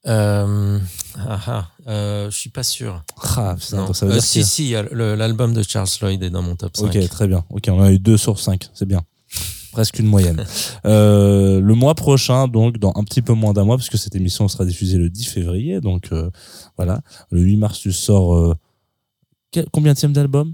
Euh, 0.07 0.79
ah, 1.19 1.41
ah, 1.47 1.69
euh, 1.89 2.31
je 2.31 2.37
suis 2.37 2.51
pas 2.51 2.63
sûr. 2.63 3.03
Ah, 3.37 3.57
putain, 3.59 3.77
Non. 3.79 3.87
donc 3.87 3.97
ça 3.97 4.05
veut 4.07 4.13
Euh, 4.13 4.15
dire 4.17 4.23
si, 4.25 4.45
si, 4.45 4.75
l'album 4.93 5.55
de 5.55 5.63
Charles 5.63 5.89
Lloyd 6.03 6.23
est 6.23 6.31
dans 6.31 6.43
mon 6.43 6.57
top 6.57 6.77
5. 6.77 6.87
Ok, 6.87 7.09
très 7.09 7.27
bien. 7.27 7.45
Ok, 7.51 7.65
on 7.69 7.81
a 7.83 7.91
eu 7.91 7.99
2 7.99 8.17
sur 8.17 8.39
5, 8.39 8.69
c'est 8.75 8.87
bien. 8.87 9.03
Presque 9.73 9.99
une 9.99 10.07
moyenne. 10.07 10.45
Euh, 10.87 11.61
le 11.61 11.75
mois 11.75 11.95
prochain, 11.95 12.47
donc 12.47 12.77
dans 12.79 12.93
un 12.97 13.05
petit 13.05 13.23
peu 13.23 13.33
moins 13.33 13.55
d'un 13.55 13.65
mois, 13.65 13.79
parce 13.79 13.89
que 13.89 13.97
cette 13.97 14.15
émission 14.15 14.47
sera 14.49 14.67
diffusée 14.67 14.99
le 14.99 15.09
10 15.09 15.25
février, 15.29 15.81
donc 15.81 16.13
euh, 16.13 16.31
voilà. 16.77 17.01
Le 17.31 17.41
8 17.41 17.57
mars, 17.57 17.79
tu 17.81 17.91
sors 17.91 18.35
euh, 18.37 18.55
quel- 19.51 19.67
combien 19.73 19.95
d'album? 19.95 20.53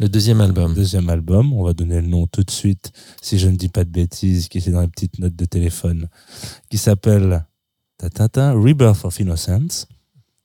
Le 0.00 0.08
deuxième 0.08 0.40
album. 0.40 0.74
Deuxième 0.74 1.08
album, 1.10 1.52
on 1.52 1.62
va 1.62 1.74
donner 1.74 2.00
le 2.00 2.08
nom 2.08 2.26
tout 2.26 2.42
de 2.42 2.50
suite, 2.50 2.90
si 3.22 3.38
je 3.38 3.48
ne 3.48 3.56
dis 3.56 3.68
pas 3.68 3.84
de 3.84 3.90
bêtises, 3.90 4.48
qui 4.48 4.58
était 4.58 4.72
dans 4.72 4.80
les 4.80 4.88
petites 4.88 5.20
notes 5.20 5.36
de 5.36 5.44
téléphone, 5.44 6.08
qui 6.68 6.78
s'appelle 6.78 7.44
ta, 7.98 8.10
ta, 8.10 8.28
ta, 8.28 8.52
Rebirth 8.52 9.04
of 9.04 9.18
Innocence. 9.20 9.86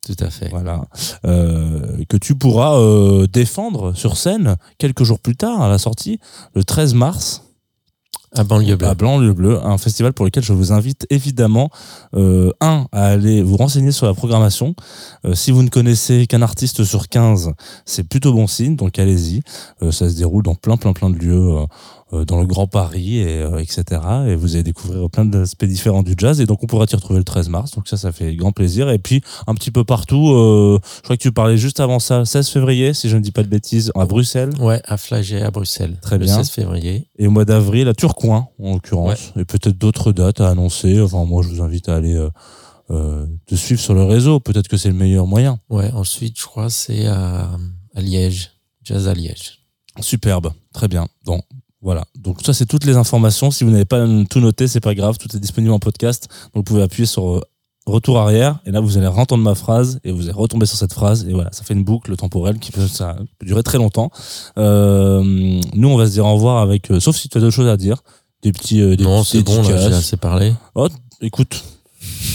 Tout 0.05 0.17
à 0.19 0.29
fait. 0.29 0.49
Voilà, 0.49 0.85
euh, 1.25 2.03
que 2.09 2.17
tu 2.17 2.35
pourras 2.35 2.77
euh, 2.77 3.25
défendre 3.27 3.93
sur 3.93 4.17
scène 4.17 4.57
quelques 4.77 5.03
jours 5.03 5.19
plus 5.19 5.37
tard 5.37 5.61
à 5.61 5.69
la 5.69 5.77
sortie, 5.77 6.19
le 6.55 6.65
13 6.65 6.93
mars, 6.93 7.43
À 8.35 8.43
Banlieue 8.43 8.75
Bleue. 8.75 8.87
à 8.87 8.95
le 9.19 9.33
Bleu, 9.33 9.65
un 9.65 9.77
festival 9.77 10.11
pour 10.11 10.25
lequel 10.25 10.43
je 10.43 10.51
vous 10.51 10.73
invite 10.73 11.05
évidemment 11.09 11.69
euh, 12.15 12.51
un 12.59 12.87
à 12.91 13.05
aller 13.05 13.43
vous 13.43 13.55
renseigner 13.55 13.91
sur 13.91 14.05
la 14.05 14.13
programmation. 14.13 14.75
Euh, 15.23 15.35
si 15.35 15.51
vous 15.51 15.63
ne 15.63 15.69
connaissez 15.69 16.27
qu'un 16.27 16.41
artiste 16.41 16.83
sur 16.83 17.07
15, 17.07 17.53
c'est 17.85 18.03
plutôt 18.03 18.33
bon 18.33 18.47
signe, 18.47 18.75
donc 18.75 18.99
allez-y. 18.99 19.41
Euh, 19.83 19.91
ça 19.91 20.09
se 20.09 20.15
déroule 20.15 20.43
dans 20.43 20.55
plein 20.55 20.75
plein 20.75 20.91
plein 20.91 21.11
de 21.11 21.17
lieux. 21.17 21.65
Euh, 22.13 22.25
dans 22.25 22.39
le 22.39 22.45
Grand 22.47 22.67
Paris 22.67 23.17
et 23.19 23.41
euh, 23.41 23.57
etc 23.57 24.01
et 24.27 24.35
vous 24.35 24.53
allez 24.55 24.63
découvrir 24.63 25.09
plein 25.09 25.25
d'aspects 25.25 25.65
différents 25.65 26.03
du 26.03 26.13
jazz. 26.17 26.39
Et 26.39 26.45
donc 26.45 26.63
on 26.63 26.67
pourra 26.67 26.85
t'y 26.85 26.95
retrouver 26.95 27.19
le 27.19 27.23
13 27.23 27.49
mars. 27.49 27.71
Donc 27.71 27.87
ça 27.87 27.97
ça 27.97 28.11
fait 28.11 28.35
grand 28.35 28.51
plaisir. 28.51 28.89
Et 28.89 28.99
puis 28.99 29.21
un 29.47 29.55
petit 29.55 29.71
peu 29.71 29.83
partout 29.83 30.31
euh, 30.31 30.79
je 30.97 31.01
crois 31.01 31.17
que 31.17 31.21
tu 31.21 31.31
parlais 31.31 31.57
juste 31.57 31.79
avant 31.79 31.99
ça 31.99 32.25
16 32.25 32.47
février 32.49 32.93
si 32.93 33.09
je 33.09 33.17
ne 33.17 33.21
dis 33.21 33.31
pas 33.31 33.43
de 33.43 33.47
bêtises 33.47 33.91
à 33.95 34.05
Bruxelles. 34.05 34.51
Ouais, 34.59 34.81
à 34.85 34.97
Flagey, 34.97 35.41
à 35.41 35.51
Bruxelles. 35.51 35.97
Très 36.01 36.17
le 36.17 36.25
bien. 36.25 36.35
16 36.37 36.49
février. 36.49 37.07
et 37.17 37.27
au 37.27 37.31
mois 37.31 37.45
d'avril 37.45 37.87
à 37.87 37.93
Turcoing 37.93 38.47
en 38.61 38.73
l'occurrence. 38.73 39.33
Et 39.37 39.45
peut-être 39.45 39.77
d'autres 39.77 40.11
dates 40.11 40.41
à 40.41 40.49
annoncer. 40.49 41.01
Enfin 41.01 41.25
moi 41.25 41.43
je 41.43 41.49
vous 41.49 41.61
invite 41.61 41.89
à 41.89 41.95
aller 41.95 42.15
euh, 42.15 42.29
euh, 42.91 43.25
te 43.47 43.55
suivre 43.55 43.81
sur 43.81 43.93
le 43.93 44.03
réseau. 44.03 44.39
Peut-être 44.39 44.67
que 44.67 44.77
c'est 44.77 44.89
le 44.89 44.95
meilleur 44.95 45.25
moyen. 45.25 45.59
Ouais, 45.69 45.91
ensuite, 45.91 46.37
je 46.39 46.45
crois, 46.45 46.69
c'est 46.69 47.05
à, 47.07 47.49
à 47.95 48.01
Liège. 48.01 48.51
Jazz 48.83 49.07
à 49.07 49.13
Liège. 49.13 49.59
superbe. 50.01 50.51
Très 50.73 50.87
bien. 50.87 51.07
Donc 51.25 51.43
voilà. 51.83 52.05
Donc 52.17 52.37
ça 52.43 52.53
c'est 52.53 52.65
toutes 52.65 52.85
les 52.85 52.95
informations. 52.95 53.51
Si 53.51 53.65
vous 53.65 53.69
n'avez 53.69 53.85
pas 53.85 54.07
tout 54.29 54.39
noté 54.39 54.67
c'est 54.67 54.79
pas 54.79 54.95
grave. 54.95 55.17
Tout 55.17 55.35
est 55.35 55.39
disponible 55.39 55.73
en 55.73 55.79
podcast. 55.79 56.29
Donc 56.53 56.61
vous 56.61 56.63
pouvez 56.63 56.81
appuyer 56.81 57.05
sur 57.05 57.29
euh, 57.29 57.41
retour 57.85 58.17
arrière. 58.17 58.59
Et 58.65 58.71
là 58.71 58.79
vous 58.79 58.97
allez 58.97 59.07
entendre 59.07 59.43
ma 59.43 59.53
phrase 59.53 59.99
et 60.05 60.11
vous 60.13 60.23
allez 60.23 60.31
retomber 60.31 60.65
sur 60.65 60.77
cette 60.77 60.93
phrase. 60.93 61.27
Et 61.27 61.33
voilà. 61.33 61.51
Ça 61.51 61.63
fait 61.63 61.73
une 61.73 61.83
boucle 61.83 62.15
temporelle 62.15 62.57
qui 62.57 62.71
peut, 62.71 62.87
ça 62.87 63.17
peut 63.37 63.45
durer 63.45 63.63
très 63.63 63.77
longtemps. 63.77 64.11
Euh, 64.57 65.61
nous 65.73 65.89
on 65.89 65.97
va 65.97 66.05
se 66.05 66.11
dire 66.11 66.25
au 66.25 66.33
revoir 66.33 66.59
avec 66.59 66.89
euh, 66.89 67.01
sauf 67.01 67.17
si 67.17 67.27
tu 67.27 67.37
as 67.37 67.41
d'autres 67.41 67.55
choses 67.55 67.69
à 67.69 67.77
dire. 67.77 68.01
Des 68.43 68.53
petits 68.53 68.81
euh, 68.81 68.95
des 68.95 69.03
non, 69.03 69.23
c'est 69.23 69.41
bon, 69.41 69.61
là, 69.61 69.89
j'ai 69.89 69.95
assez 69.95 70.17
parlé. 70.17 70.53
Oh, 70.75 70.89
écoute, 71.21 71.63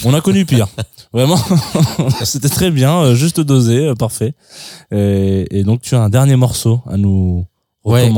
on 0.04 0.14
a 0.14 0.20
connu 0.20 0.46
pire. 0.46 0.68
Vraiment, 1.12 1.38
c'était 2.24 2.50
très 2.50 2.70
bien, 2.70 3.14
juste 3.14 3.40
dosé, 3.40 3.92
parfait. 3.98 4.34
Et, 4.90 5.46
et 5.50 5.64
donc, 5.64 5.80
tu 5.80 5.94
as 5.94 6.02
un 6.02 6.10
dernier 6.10 6.36
morceau 6.36 6.82
à 6.86 6.98
nous 6.98 7.46
Ouais. 7.84 8.10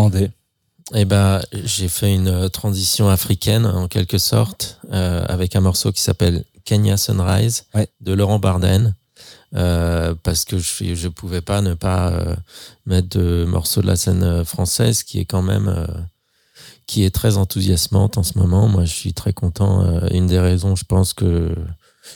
Eh 0.94 1.04
ben, 1.04 1.40
j'ai 1.52 1.88
fait 1.88 2.12
une 2.14 2.28
euh, 2.28 2.48
transition 2.48 3.08
africaine, 3.08 3.64
en 3.66 3.86
quelque 3.86 4.18
sorte, 4.18 4.78
euh, 4.92 5.24
avec 5.28 5.54
un 5.54 5.60
morceau 5.60 5.92
qui 5.92 6.00
s'appelle 6.00 6.44
Kenya 6.64 6.96
Sunrise 6.96 7.64
Ouais. 7.74 7.88
de 8.00 8.12
Laurent 8.12 8.38
Barden. 8.38 8.94
Euh, 9.56 10.14
parce 10.22 10.44
que 10.44 10.58
je 10.58 10.94
je 10.94 11.08
pouvais 11.08 11.40
pas 11.40 11.60
ne 11.60 11.74
pas 11.74 12.10
euh, 12.12 12.36
mettre 12.86 13.18
de 13.18 13.44
morceaux 13.44 13.82
de 13.82 13.86
la 13.88 13.96
scène 13.96 14.22
euh, 14.22 14.44
française 14.44 15.02
qui 15.02 15.18
est 15.18 15.24
quand 15.24 15.42
même 15.42 15.66
euh, 15.68 15.86
qui 16.86 17.02
est 17.04 17.10
très 17.10 17.36
enthousiasmante 17.36 18.16
en 18.16 18.22
ce 18.22 18.38
moment. 18.38 18.68
Moi, 18.68 18.84
je 18.84 18.92
suis 18.92 19.12
très 19.12 19.32
content. 19.32 19.84
Une 20.10 20.26
des 20.28 20.38
raisons, 20.40 20.74
je 20.76 20.84
pense 20.84 21.12
que 21.14 21.54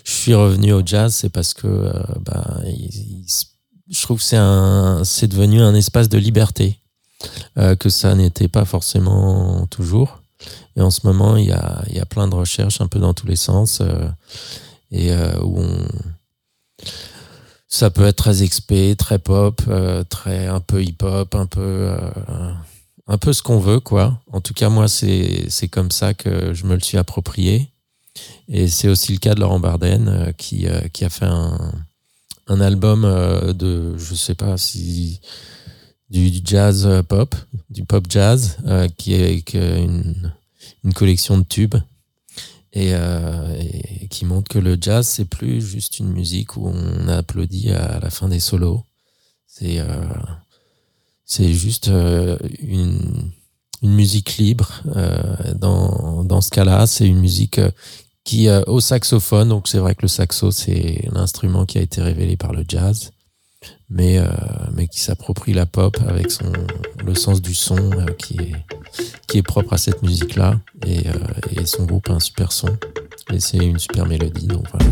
je 0.05 0.11
suis 0.13 0.35
revenu 0.35 0.73
au 0.73 0.83
jazz, 0.85 1.13
c'est 1.15 1.29
parce 1.29 1.55
que 1.55 1.93
bah, 2.21 2.59
il- 2.67 3.23
il 3.23 3.29
se- 3.29 3.45
je 3.91 4.03
trouve 4.03 4.19
que 4.19 4.25
c'est 4.25 4.37
un 4.37 5.03
c'est 5.05 5.29
devenu 5.29 5.61
un 5.61 5.75
espace 5.75 6.09
de 6.09 6.19
liberté 6.19 6.81
euh, 7.59 7.77
que 7.77 7.89
ça 7.89 8.15
n'était 8.15 8.49
pas 8.49 8.65
forcément 8.65 9.67
toujours. 9.67 10.21
Et 10.77 10.81
en 10.81 10.91
ce 10.91 11.07
moment, 11.07 11.37
il 11.37 11.47
y 11.47 11.53
a, 11.53 11.85
y 11.89 12.01
a 12.01 12.07
plein 12.07 12.29
de 12.29 12.35
recherches 12.35 12.81
un 12.81 12.89
peu 12.89 12.99
dans 12.99 13.15
tous 13.15 13.27
les 13.27 13.37
sens 13.37 13.81
euh, 13.81 14.09
et 14.91 15.13
euh, 15.13 15.41
où 15.43 15.61
on 15.61 15.87
ça 17.69 17.91
peut 17.91 18.07
être 18.07 18.17
très 18.17 18.45
expé, 18.45 18.95
très 18.97 19.19
pop, 19.19 19.61
très 20.09 20.47
un 20.47 20.61
peu 20.61 20.85
hip-hop, 20.85 21.35
un 21.35 21.47
peu 21.47 21.93
un 23.09 23.19
peu 23.19 23.33
ce 23.33 23.43
qu'on 23.43 23.59
veut 23.59 23.81
quoi. 23.81 24.21
En 24.31 24.41
tout 24.41 24.55
cas, 24.55 24.69
moi 24.69 24.87
c'est 24.87 25.47
c'est 25.49 25.67
comme 25.67 25.91
ça 25.91 26.15
que 26.15 26.55
je 26.55 26.67
me 26.67 26.75
le 26.75 26.81
suis 26.81 26.99
approprié. 26.99 27.69
Et 28.47 28.69
c'est 28.69 28.87
aussi 28.87 29.13
le 29.13 29.19
cas 29.19 29.35
de 29.35 29.41
Laurent 29.41 29.59
Barden 29.59 30.33
qui 30.39 30.69
qui 30.93 31.05
a 31.05 31.11
fait 31.11 31.27
un 31.27 31.73
un 32.47 32.61
album 32.61 33.03
de 33.03 33.99
je 33.99 34.15
sais 34.15 34.37
pas 34.37 34.57
si 34.57 35.21
du, 36.15 36.41
jazz 36.45 36.87
euh, 36.87 37.03
pop, 37.03 37.35
du 37.71 37.85
pop 37.85 38.07
jazz, 38.09 38.57
euh, 38.67 38.89
qui 38.97 39.15
est 39.15 39.55
euh, 39.57 39.79
une, 39.79 40.33
une 40.85 40.95
collection 40.95 41.39
de 41.39 41.45
tubes 41.45 41.75
et, 42.73 42.91
et 42.91 44.09
qui 44.09 44.25
montre 44.25 44.49
que 44.49 44.59
le 44.59 44.77
jazz, 44.81 45.07
c'est 45.07 45.27
plus 45.27 45.61
juste 45.65 46.01
une 46.01 46.13
musique 46.13 46.57
où 46.57 46.67
on 46.67 47.07
applaudit 47.07 47.71
à 47.71 48.01
la 48.01 48.11
fin 48.11 48.29
des 48.29 48.41
solos. 48.41 48.83
C'est 49.47 49.79
juste 51.53 51.87
une, 51.87 53.31
une 53.81 53.95
musique 53.95 54.39
libre. 54.39 54.83
Dans, 55.55 56.25
dans 56.25 56.41
ce 56.41 56.51
cas-là, 56.51 56.89
c'est 56.89 57.07
une 57.07 57.21
musique 57.21 57.61
qui 58.25 58.49
au 58.67 58.81
saxophone. 58.81 59.51
Donc 59.51 59.69
c'est 59.69 59.79
vrai 59.79 59.95
que 59.95 60.03
le 60.03 60.09
saxo, 60.09 60.51
c'est 60.51 61.09
l'instrument 61.13 61.67
qui 61.67 61.79
a 61.79 61.83
été 61.83 62.03
révélé 62.03 62.37
par 62.37 62.53
le 62.53 62.65
jazz 62.67 63.13
mais, 63.91 64.19
euh, 64.19 64.27
mais 64.75 64.89
qui 64.89 65.01
s'approprie 65.01 65.53
la 65.53 65.67
pop 65.67 65.97
avec 66.09 66.31
son, 66.31 66.53
le 67.05 67.15
sens 67.15 67.43
du 67.43 67.55
son 67.55 67.77
euh, 67.77 68.07
qui, 68.19 68.37
est, 68.39 68.55
qui 69.27 69.39
est 69.39 69.43
propre 69.43 69.73
à 69.75 69.79
cette 69.79 70.03
musique-là. 70.03 70.61
Et, 70.87 71.09
euh, 71.09 71.13
et 71.61 71.67
son 71.67 71.85
groupe 71.85 72.09
a 72.11 72.15
un 72.15 72.21
super 72.21 72.53
son. 72.53 72.77
Et 73.33 73.41
c'est 73.41 73.59
une 73.59 73.79
super 73.79 74.07
mélodie. 74.07 74.47
Donc 74.47 74.65
voilà. 74.71 74.87